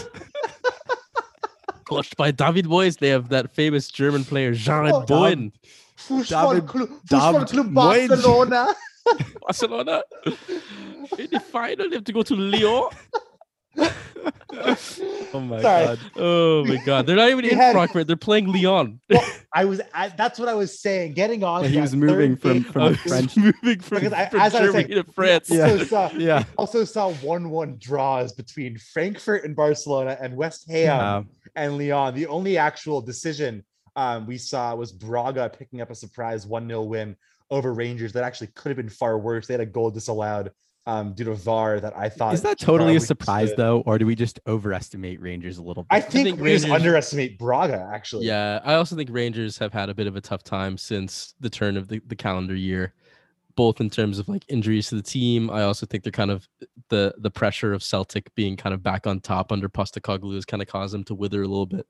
[1.97, 2.99] Coached by David Moyes.
[2.99, 5.53] They have that famous German player, Jared Oh, Bowen.
[5.99, 8.09] Fußballclub, David Fußballclub Moyes.
[8.09, 8.75] Barcelona.
[9.41, 10.03] Barcelona.
[11.19, 12.89] In the final, they have to go to Lyon.
[15.35, 15.85] Oh my Sorry.
[15.87, 15.99] god.
[16.17, 17.07] Oh my god.
[17.07, 18.07] They're not even We in had- Frankfurt.
[18.07, 19.01] They're playing Lyon.
[19.09, 19.25] Well,
[19.55, 19.81] I was.
[19.95, 21.15] I, that's what I was saying.
[21.15, 21.63] Getting on.
[21.63, 23.81] Yeah, to he that was moving third from- game- from I a was French- moving
[23.81, 25.51] from, Because I- from as I was Germany saying, to France.
[25.51, 26.45] we also saw, Yeah.
[26.59, 31.23] also saw one-one draws between Frankfurt and Barcelona and West Ham Uh,
[31.55, 32.15] and Lyon.
[32.15, 33.65] The only actual decision
[33.97, 37.17] um, we saw was Braga picking up a surprise 1 0 win
[37.51, 39.47] over Rangers that actually could have been far worse.
[39.47, 40.53] They had a goal disallowed
[40.87, 42.35] um, due to VAR that I thought.
[42.35, 45.85] is that totally a surprise should- though, or do we just overestimate Rangers a little
[45.85, 45.89] bit?
[45.91, 48.27] I think, think we just underestimate Braga, actually.
[48.27, 51.51] Yeah, I also think Rangers have had a bit of a tough time since the
[51.51, 52.95] turn of the, the calendar year,
[53.55, 55.51] both in terms of like injuries to the team.
[55.51, 56.49] I also think they're kind of
[56.89, 60.63] the the pressure of Celtic being kind of back on top under Postecoglou has kind
[60.63, 61.87] of caused them to wither a little bit.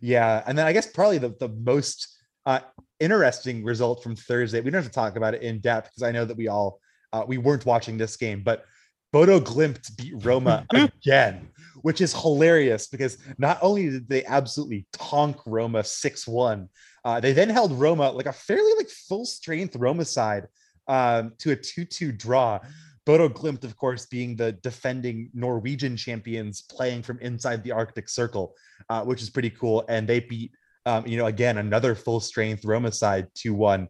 [0.00, 2.60] Yeah, and then I guess probably the, the most uh,
[3.00, 4.60] interesting result from Thursday.
[4.60, 6.80] We don't have to talk about it in depth because I know that we all
[7.12, 8.64] uh, we weren't watching this game, but
[9.12, 11.48] Bodo Glimt beat Roma again,
[11.82, 16.68] which is hilarious because not only did they absolutely tonk Roma six one,
[17.04, 20.46] uh, they then held Roma like a fairly like full strength Roma side
[20.88, 22.58] um, to a two two draw.
[23.04, 28.52] Bodo Glimt, of course, being the defending Norwegian champions, playing from inside the Arctic Circle
[28.90, 29.84] uh, which is pretty cool.
[29.88, 30.52] And they beat,
[30.84, 33.88] um, you know, again another full strength Roma side two one.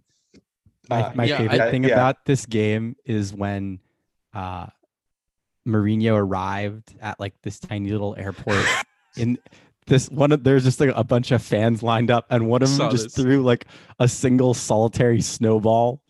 [0.88, 1.94] My, Uh, my yeah, favorite I- thing yeah.
[1.94, 3.80] about this game is when
[4.34, 4.66] uh
[5.66, 8.64] Mourinho arrived at like this tiny little airport
[9.16, 9.38] in
[9.86, 12.68] this one of there's just like a bunch of fans lined up and one of
[12.68, 13.14] them Saw just this.
[13.16, 13.66] threw like
[13.98, 16.00] a single solitary snowball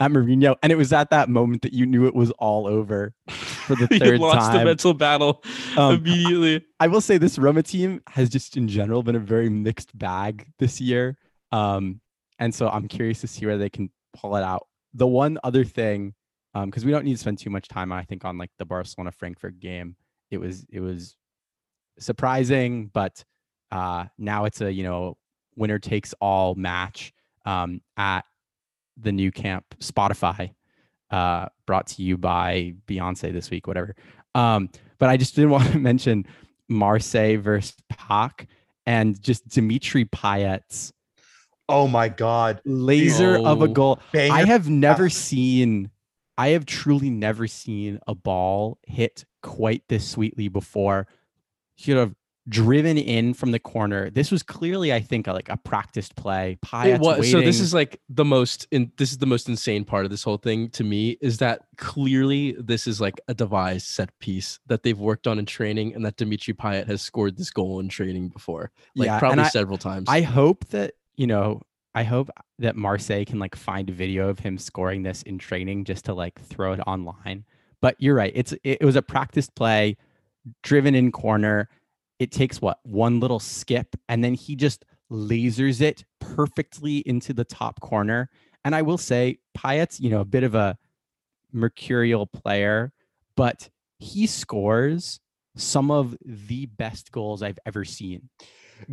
[0.00, 3.14] at Mourinho and it was at that moment that you knew it was all over
[3.28, 5.42] for the he third lost the mental battle
[5.76, 6.64] Um, immediately.
[6.80, 10.46] I will say this Roma team has just in general been a very mixed bag
[10.58, 11.18] this year.
[11.52, 12.00] Um,
[12.38, 14.66] and so I'm curious to see where they can pull it out.
[14.94, 16.14] The one other thing,
[16.54, 19.12] because we don't need to spend too much time, I think, on like the Barcelona
[19.12, 19.96] Frankfurt game.
[20.30, 21.16] It was it was
[21.98, 23.22] surprising, but
[23.70, 25.16] uh, now it's a you know
[25.56, 27.12] winner takes all match
[27.44, 28.24] um, at
[29.02, 30.52] the Nou Camp Spotify,
[31.10, 33.94] uh, brought to you by Beyonce this week, whatever.
[34.34, 36.26] Um, but I just didn't want to mention
[36.68, 38.46] Marseille versus PAOK
[38.86, 40.92] and just Dimitri Payet's
[41.68, 42.60] Oh my god.
[42.64, 43.68] laser of a Oh.
[43.68, 44.00] goal.
[44.12, 44.34] Banger.
[44.34, 45.90] I have never after- seen,
[46.36, 51.06] I have truly never seen a ball hit quite this sweetly before.
[51.76, 52.14] Should have
[52.48, 54.10] driven in from the corner.
[54.10, 56.58] This was clearly, I think, a, like a practiced play.
[57.18, 60.10] Was, so this is like the most in this is the most insane part of
[60.10, 64.58] this whole thing to me is that clearly this is like a devised set piece
[64.66, 67.88] that they've worked on in training and that Dimitri Payet has scored this goal in
[67.88, 71.62] training before like Yeah, probably I- several times I hope that you know.
[71.92, 72.30] I hope
[72.60, 76.14] that Marseille can like find a video of him scoring this in training just to
[76.14, 77.44] like throw it online.
[77.80, 78.32] But you're right.
[78.32, 79.96] It's it, it was a practiced play,
[80.62, 81.68] driven in corner.
[82.20, 87.44] It takes what one little skip, and then he just lasers it perfectly into the
[87.44, 88.30] top corner.
[88.64, 90.78] And I will say, Payet's you know a bit of a
[91.52, 92.92] mercurial player,
[93.36, 93.68] but
[93.98, 95.18] he scores
[95.56, 98.28] some of the best goals I've ever seen.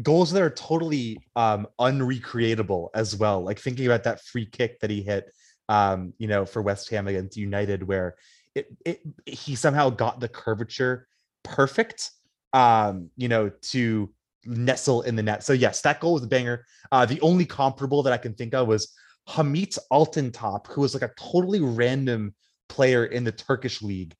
[0.02, 3.44] goals that are totally um unrecreatable as well.
[3.44, 5.32] Like thinking about that free kick that he hit
[5.70, 8.16] um, you know, for West Ham against United, where
[8.56, 11.08] it, it he somehow got the curvature
[11.44, 12.12] perfect
[12.54, 14.14] um, you know, to
[14.46, 15.44] nestle in the net.
[15.44, 16.66] So yes, that goal was a banger.
[16.92, 18.94] Uh the only comparable that I can think of was
[19.30, 22.34] Hamit Altintop, who was like a totally random
[22.70, 24.16] player in the Turkish league.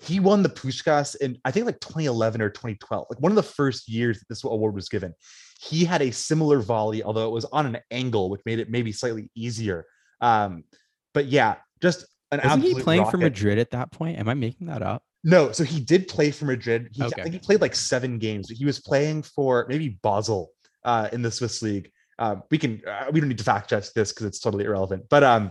[0.00, 3.42] He won the Puskas in I think like 2011 or 2012, like one of the
[3.42, 5.14] first years that this award was given.
[5.60, 8.92] He had a similar volley, although it was on an angle, which made it maybe
[8.92, 9.84] slightly easier.
[10.20, 10.64] Um,
[11.12, 13.18] but yeah, just an Wasn't he playing for.
[13.18, 14.18] Madrid at that point?
[14.18, 15.02] Am I making that up?
[15.22, 16.88] No, so he did play for Madrid.
[16.92, 17.20] He, Okay.
[17.20, 18.48] I think he played like seven games.
[18.48, 20.50] He was playing for maybe Basel
[20.84, 21.90] uh, in the Swiss league.
[22.18, 25.04] Um, we can uh, we don't need to fact check this because it's totally irrelevant.
[25.08, 25.50] But um,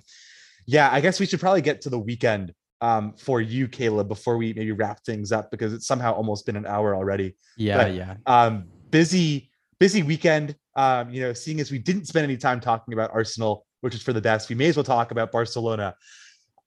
[0.66, 4.38] yeah, I guess we should probably get to the weekend um, for you, Caleb, before
[4.38, 7.36] we maybe wrap things up because it's somehow almost been an hour already.
[7.58, 8.16] Yeah, But- yeah.
[8.26, 9.50] Um, busy,
[9.80, 10.56] busy weekend.
[10.76, 14.02] Um, you know, seeing as we didn't spend any time talking about Arsenal, which is
[14.02, 15.96] for the best, we may as well talk about Barcelona.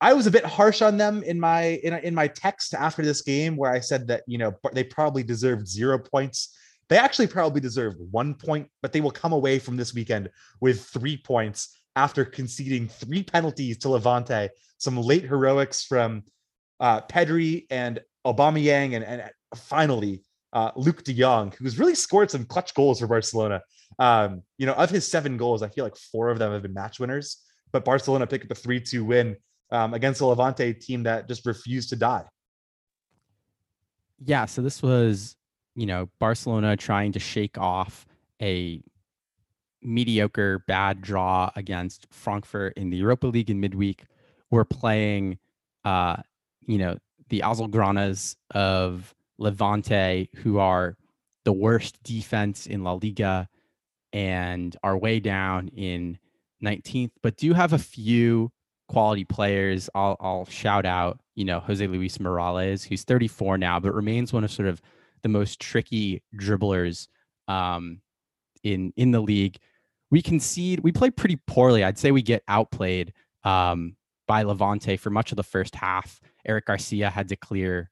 [0.03, 3.22] I was a bit harsh on them in my in, in my text after this
[3.22, 6.59] game, where I said that you know they probably deserved zero points.
[6.88, 10.28] They actually probably deserved one point, but they will come away from this weekend
[10.61, 14.48] with three points after conceding three penalties to Levante.
[14.78, 16.24] Some late heroics from
[16.80, 22.44] uh, Pedri and Aubameyang, and, and finally uh, Luuk de Jong, who's really scored some
[22.44, 23.62] clutch goals for Barcelona.
[24.00, 26.74] Um, you know, of his seven goals, I feel like four of them have been
[26.74, 27.36] match winners.
[27.70, 29.36] But Barcelona picked up a three-two win
[29.73, 32.25] um, against the Levante team that just refused to die.
[34.25, 35.35] Yeah, so this was,
[35.75, 38.07] you know, Barcelona trying to shake off
[38.41, 38.81] a
[39.81, 44.05] mediocre, bad draw against Frankfurt in the Europa League in midweek.
[44.51, 45.39] We're playing,
[45.85, 46.16] uh,
[46.61, 46.99] you know,
[47.31, 50.97] the Azulgranas of Levante, who are
[51.45, 53.49] the worst defense in La Liga
[54.12, 56.18] and are way down in
[56.62, 58.53] 19th, but do have a few
[58.93, 59.88] quality players.
[59.95, 64.45] I'll, I'll shout out, you know, Jose Luis Morales, who's 34 now, but remains one
[64.45, 64.82] of sort of
[65.22, 67.09] the most tricky dribblers
[67.49, 68.03] um,
[68.62, 69.57] in in the league.
[70.11, 71.82] We concede, we play pretty poorly.
[71.82, 73.14] I'd say we get outplayed
[73.45, 73.97] um,
[74.28, 76.20] by Levante for much of the first half.
[76.45, 77.90] Eric Garcia had to clear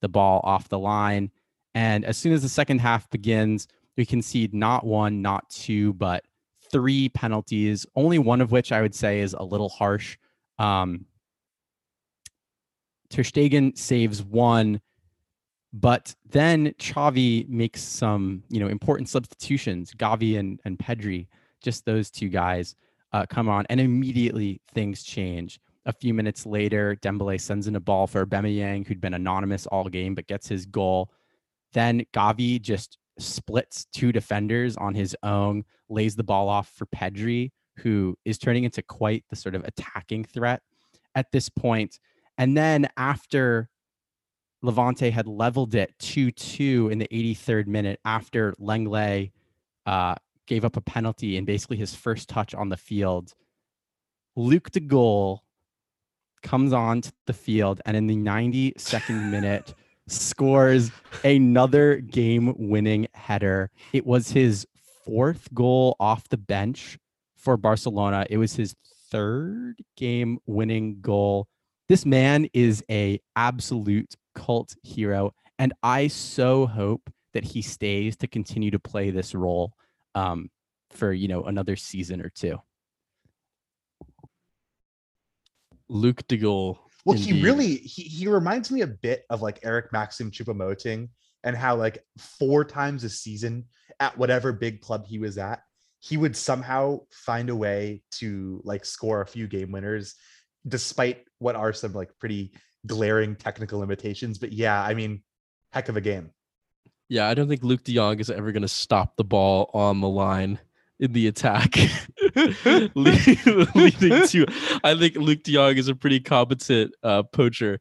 [0.00, 1.32] the ball off the line.
[1.74, 3.66] And as soon as the second half begins,
[3.96, 6.24] we concede not one, not two, but
[6.70, 10.16] three penalties, only one of which I would say is a little harsh.
[10.58, 11.06] Um,
[13.10, 13.22] Ter
[13.74, 14.80] saves one,
[15.72, 19.92] but then Xavi makes some, you know, important substitutions.
[19.92, 21.28] Gavi and, and Pedri,
[21.62, 22.74] just those two guys,
[23.12, 25.60] uh, come on, and immediately things change.
[25.86, 29.84] A few minutes later, Dembele sends in a ball for Aubameyang, who'd been anonymous all
[29.88, 31.12] game, but gets his goal.
[31.72, 37.52] Then Gavi just splits two defenders on his own, lays the ball off for Pedri,
[37.78, 40.62] who is turning into quite the sort of attacking threat
[41.14, 41.98] at this point.
[42.38, 43.68] And then after
[44.62, 49.30] Levante had leveled it 2 2 in the 83rd minute, after Lenglet
[49.86, 50.14] uh,
[50.46, 53.34] gave up a penalty and basically his first touch on the field,
[54.36, 55.42] Luuk de Gool
[56.42, 59.74] comes on to the field and in the 92nd minute
[60.06, 60.90] scores
[61.24, 63.70] another game winning header.
[63.92, 64.66] It was his
[65.04, 66.98] fourth goal off the bench
[67.46, 68.26] for Barcelona.
[68.28, 68.74] It was his
[69.12, 71.46] third game winning goal.
[71.88, 78.26] This man is a absolute cult hero and I so hope that he stays to
[78.26, 79.74] continue to play this role
[80.16, 80.50] um,
[80.90, 82.58] for you know another season or two.
[85.88, 86.80] Luke de Gool.
[87.04, 91.08] Well, he really he, he reminds me a bit of like Eric Maxim Choupo-Moting
[91.44, 93.66] and how like four times a season
[94.00, 95.62] at whatever big club he was at,
[96.06, 100.14] he would somehow find a way to like score a few game winners,
[100.66, 102.52] despite what are some like pretty
[102.86, 104.38] glaring technical limitations.
[104.38, 105.22] But yeah, I mean,
[105.72, 106.30] heck of a game.
[107.08, 110.00] Yeah, I don't think Luuk de Jong is ever going to stop the ball on
[110.00, 110.60] the line
[111.00, 111.76] in the attack,
[112.36, 112.86] Le-
[113.74, 114.46] leading to.
[114.84, 117.80] I think Luuk de Jong is a pretty competent uh, poacher,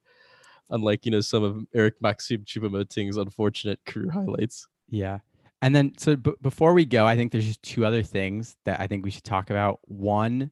[0.72, 4.68] unlike you know some of Eric Maxim Choupo-Moting's unfortunate career highlights.
[4.90, 5.20] Yeah.
[5.62, 8.80] And then, so b- before we go, I think there's just two other things that
[8.80, 9.80] I think we should talk about.
[9.84, 10.52] One,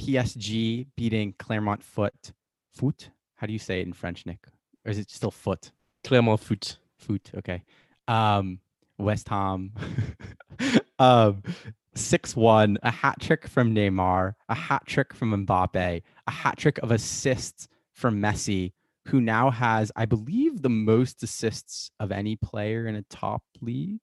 [0.00, 2.32] PSG beating Clermont Foot.
[2.74, 3.10] Foot?
[3.34, 4.46] How do you say it in French, Nick?
[4.84, 5.72] Or is it still Foot?
[6.04, 6.78] Clermont Foot.
[6.98, 7.30] Foot.
[7.36, 7.62] Okay.
[8.08, 8.60] Um,
[8.98, 9.72] West Ham.
[10.98, 11.42] um,
[11.94, 16.78] 6 1, a hat trick from Neymar, a hat trick from Mbappe, a hat trick
[16.78, 18.72] of assists from Messi,
[19.06, 24.00] who now has, I believe, the most assists of any player in a top league,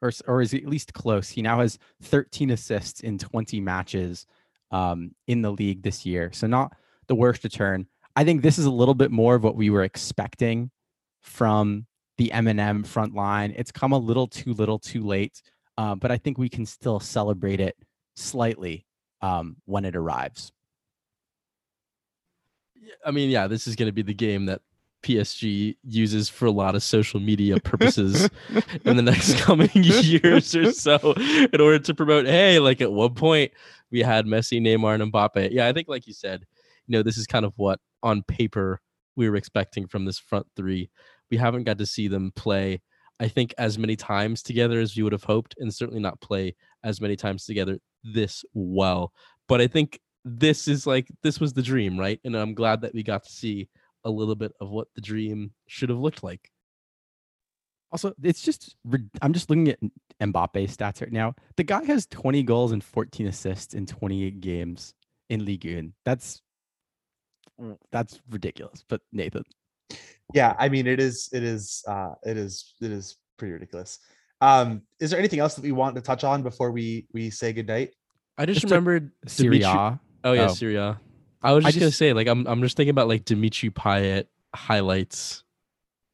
[0.00, 1.28] or, or is at least close?
[1.28, 4.26] He now has 13 assists in 20 matches
[4.70, 6.30] um, in the league this year.
[6.32, 6.72] So, not
[7.06, 7.86] the worst return.
[8.16, 10.70] I think this is a little bit more of what we were expecting
[11.22, 11.86] from
[12.16, 13.54] the M&M front line.
[13.56, 15.40] It's come a little too little too late,
[15.76, 17.76] uh, but I think we can still celebrate it
[18.16, 18.86] slightly
[19.22, 20.52] um, when it arrives.
[23.04, 24.60] I mean, yeah, this is going to be the game that
[25.08, 28.28] PSG uses for a lot of social media purposes
[28.84, 33.14] in the next coming years or so in order to promote, hey, like at one
[33.14, 33.52] point
[33.90, 35.48] we had Messi, Neymar, and Mbappe.
[35.50, 36.44] Yeah, I think, like you said,
[36.86, 38.80] you know, this is kind of what on paper
[39.16, 40.90] we were expecting from this front three.
[41.30, 42.82] We haven't got to see them play,
[43.18, 46.54] I think, as many times together as we would have hoped, and certainly not play
[46.84, 49.12] as many times together this well.
[49.48, 52.20] But I think this is like this was the dream, right?
[52.24, 53.70] And I'm glad that we got to see
[54.04, 56.50] a little bit of what the dream should have looked like.
[57.90, 58.76] Also, it's just
[59.22, 59.78] I'm just looking at
[60.20, 61.34] Mbappe stats right now.
[61.56, 64.92] The guy has 20 goals and 14 assists in 28 games
[65.30, 65.94] in Ligue 1.
[66.04, 66.42] That's
[67.90, 68.84] that's ridiculous.
[68.88, 69.44] But Nathan,
[70.34, 73.98] Yeah, I mean it is it is uh it is it is pretty ridiculous.
[74.40, 77.52] Um, is there anything else that we want to touch on before we we say
[77.52, 77.90] goodnight?
[78.36, 80.54] I just, Just remembered Serie Dimitri- Oh yeah, Oh.
[80.54, 81.00] Serie A.
[81.42, 84.24] I was I just, gonna say, like, I'm I'm just thinking about like Dimitri Payet
[84.54, 85.44] highlights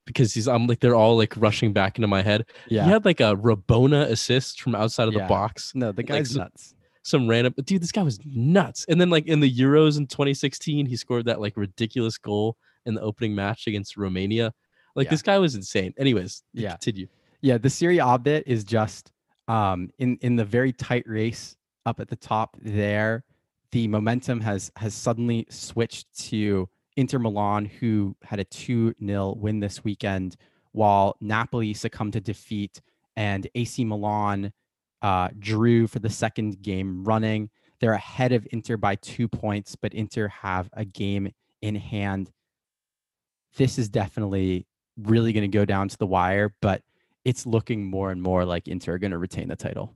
[0.07, 2.45] because he's I'm like they're all like rushing back into my head.
[2.69, 2.85] Yeah.
[2.85, 5.23] He had like a Rabona assist from outside of Yeah.
[5.23, 5.73] the box.
[5.75, 6.75] no, the like guy's some- nuts.
[7.07, 8.87] Some random dude, this guy was nuts.
[8.89, 12.57] And then like in the Euros in 2016, he scored that like ridiculous goal
[12.87, 14.55] in the opening match against Romania.
[14.97, 15.11] Like Yeah.
[15.11, 15.93] this guy was insane.
[15.99, 16.71] Anyways, Yeah.
[16.71, 17.09] continue.
[17.43, 19.11] Yeah, the Serie A bit is just
[19.49, 21.57] um in in the very tight race
[21.87, 23.25] up at the top there,
[23.75, 29.59] the momentum has has suddenly switched to Inter Milan, who had a 2 0 win
[29.59, 30.37] this weekend,
[30.71, 32.81] while Napoli succumbed to defeat
[33.17, 34.53] and AC Milan
[35.03, 37.51] uh, drew for the second game running.
[37.81, 42.31] They're ahead of Inter by two points, but Inter have a game in hand.
[43.57, 46.81] This is definitely really going to go down to the wire, but
[47.25, 49.93] it's looking more and more like Inter are going to retain the title.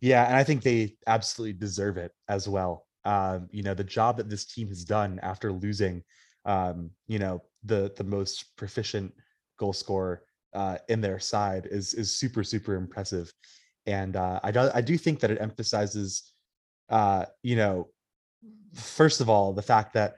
[0.00, 2.85] Yeah, and I think they absolutely deserve it as well.
[3.06, 6.02] Um, you know, the job that this team has done after losing,
[6.44, 9.14] um, you know, the the most proficient
[9.58, 13.32] goal scorer uh, in their side is is super super impressive,
[13.86, 16.32] and uh, I do I do think that it emphasizes,
[16.90, 17.88] uh, you know,
[18.74, 20.16] first of all the fact that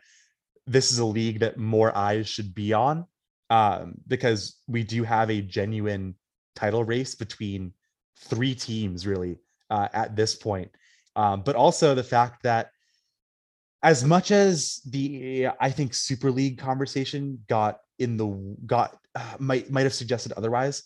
[0.67, 3.07] this is a league that more eyes should be on,
[3.51, 6.15] um, because we do have a genuine
[6.55, 7.73] title race between
[8.17, 9.39] three teams really
[9.71, 10.71] uh, at this point.
[11.17, 12.71] Um, but also the fact that
[13.83, 19.71] as much as the I think Super League conversation got in the got uh, might
[19.71, 20.83] might have suggested otherwise,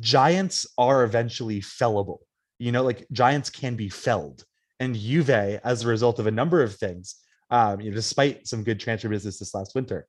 [0.00, 2.18] giants are eventually fellable.
[2.58, 4.44] You know, like giants can be felled,
[4.80, 7.16] and Juve, as a result of a number of things,
[7.50, 10.06] um, you know, despite some good transfer business this last winter,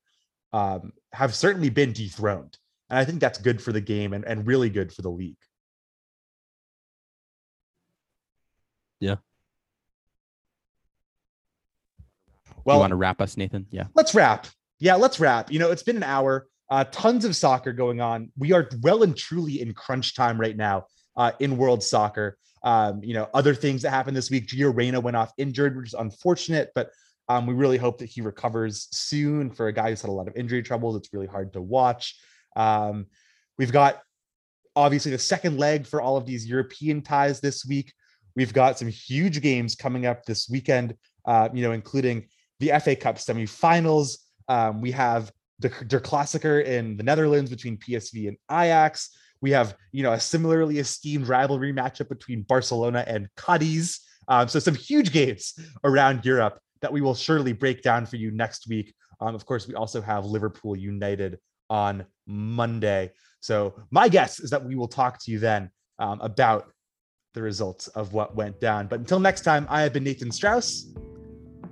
[0.52, 2.56] um, have certainly been dethroned.
[2.90, 5.36] And I think that's good for the game and, and really good for the league.
[9.00, 9.16] Yeah.
[12.68, 13.66] Well, you want to wrap us, Nathan?
[13.70, 13.84] Yeah.
[13.94, 14.46] let's wrap.
[14.78, 15.50] Yeah, let's wrap.
[15.50, 16.46] You know, it's been an hour.
[16.70, 18.30] Uh, tons of soccer going on.
[18.36, 22.36] We are well and truly in crunch time right now uh, in world soccer.
[22.62, 24.48] Um, you know, other things that happened this week.
[24.48, 26.90] Gio Reyna went off injured, which is unfortunate, but
[27.28, 29.50] um, we really hope that he recovers soon.
[29.50, 32.20] For a guy who's had a lot of injury troubles, it's really hard to watch.
[32.56, 33.06] Um,
[33.56, 34.02] we've got
[34.76, 37.92] obviously the second leg for all of these European ties this week.
[38.36, 40.94] We've got some huge games coming up this weekend,
[41.24, 42.28] uh, you know, including
[42.60, 44.18] the FA Cup semifinals.
[44.48, 49.16] Um, we have the Der Klassiker in the Netherlands between PSV and Ajax.
[49.40, 54.00] We have, you know, a similarly esteemed rivalry matchup between Barcelona and Cadiz.
[54.28, 58.30] Um, so some huge games around Europe that we will surely break down for you
[58.30, 58.94] next week.
[59.20, 61.38] Um, of course, we also have Liverpool United
[61.70, 63.12] on Monday.
[63.40, 66.72] So my guess is that we will talk to you then um, about
[67.34, 68.86] the results of what went down.
[68.86, 70.86] But until next time, I have been Nathan Strauss.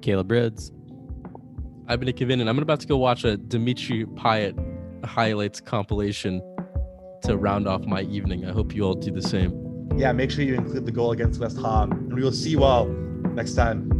[0.00, 0.72] Caleb Rids.
[1.88, 4.56] I've been Nick Kevin, and I'm about to go watch a Dimitri Payet
[5.04, 6.40] highlights compilation
[7.22, 8.44] to round off my evening.
[8.44, 9.88] I hope you all do the same.
[9.96, 12.64] Yeah, make sure you include the goal against West Ham, and we will see you
[12.64, 13.95] all next time.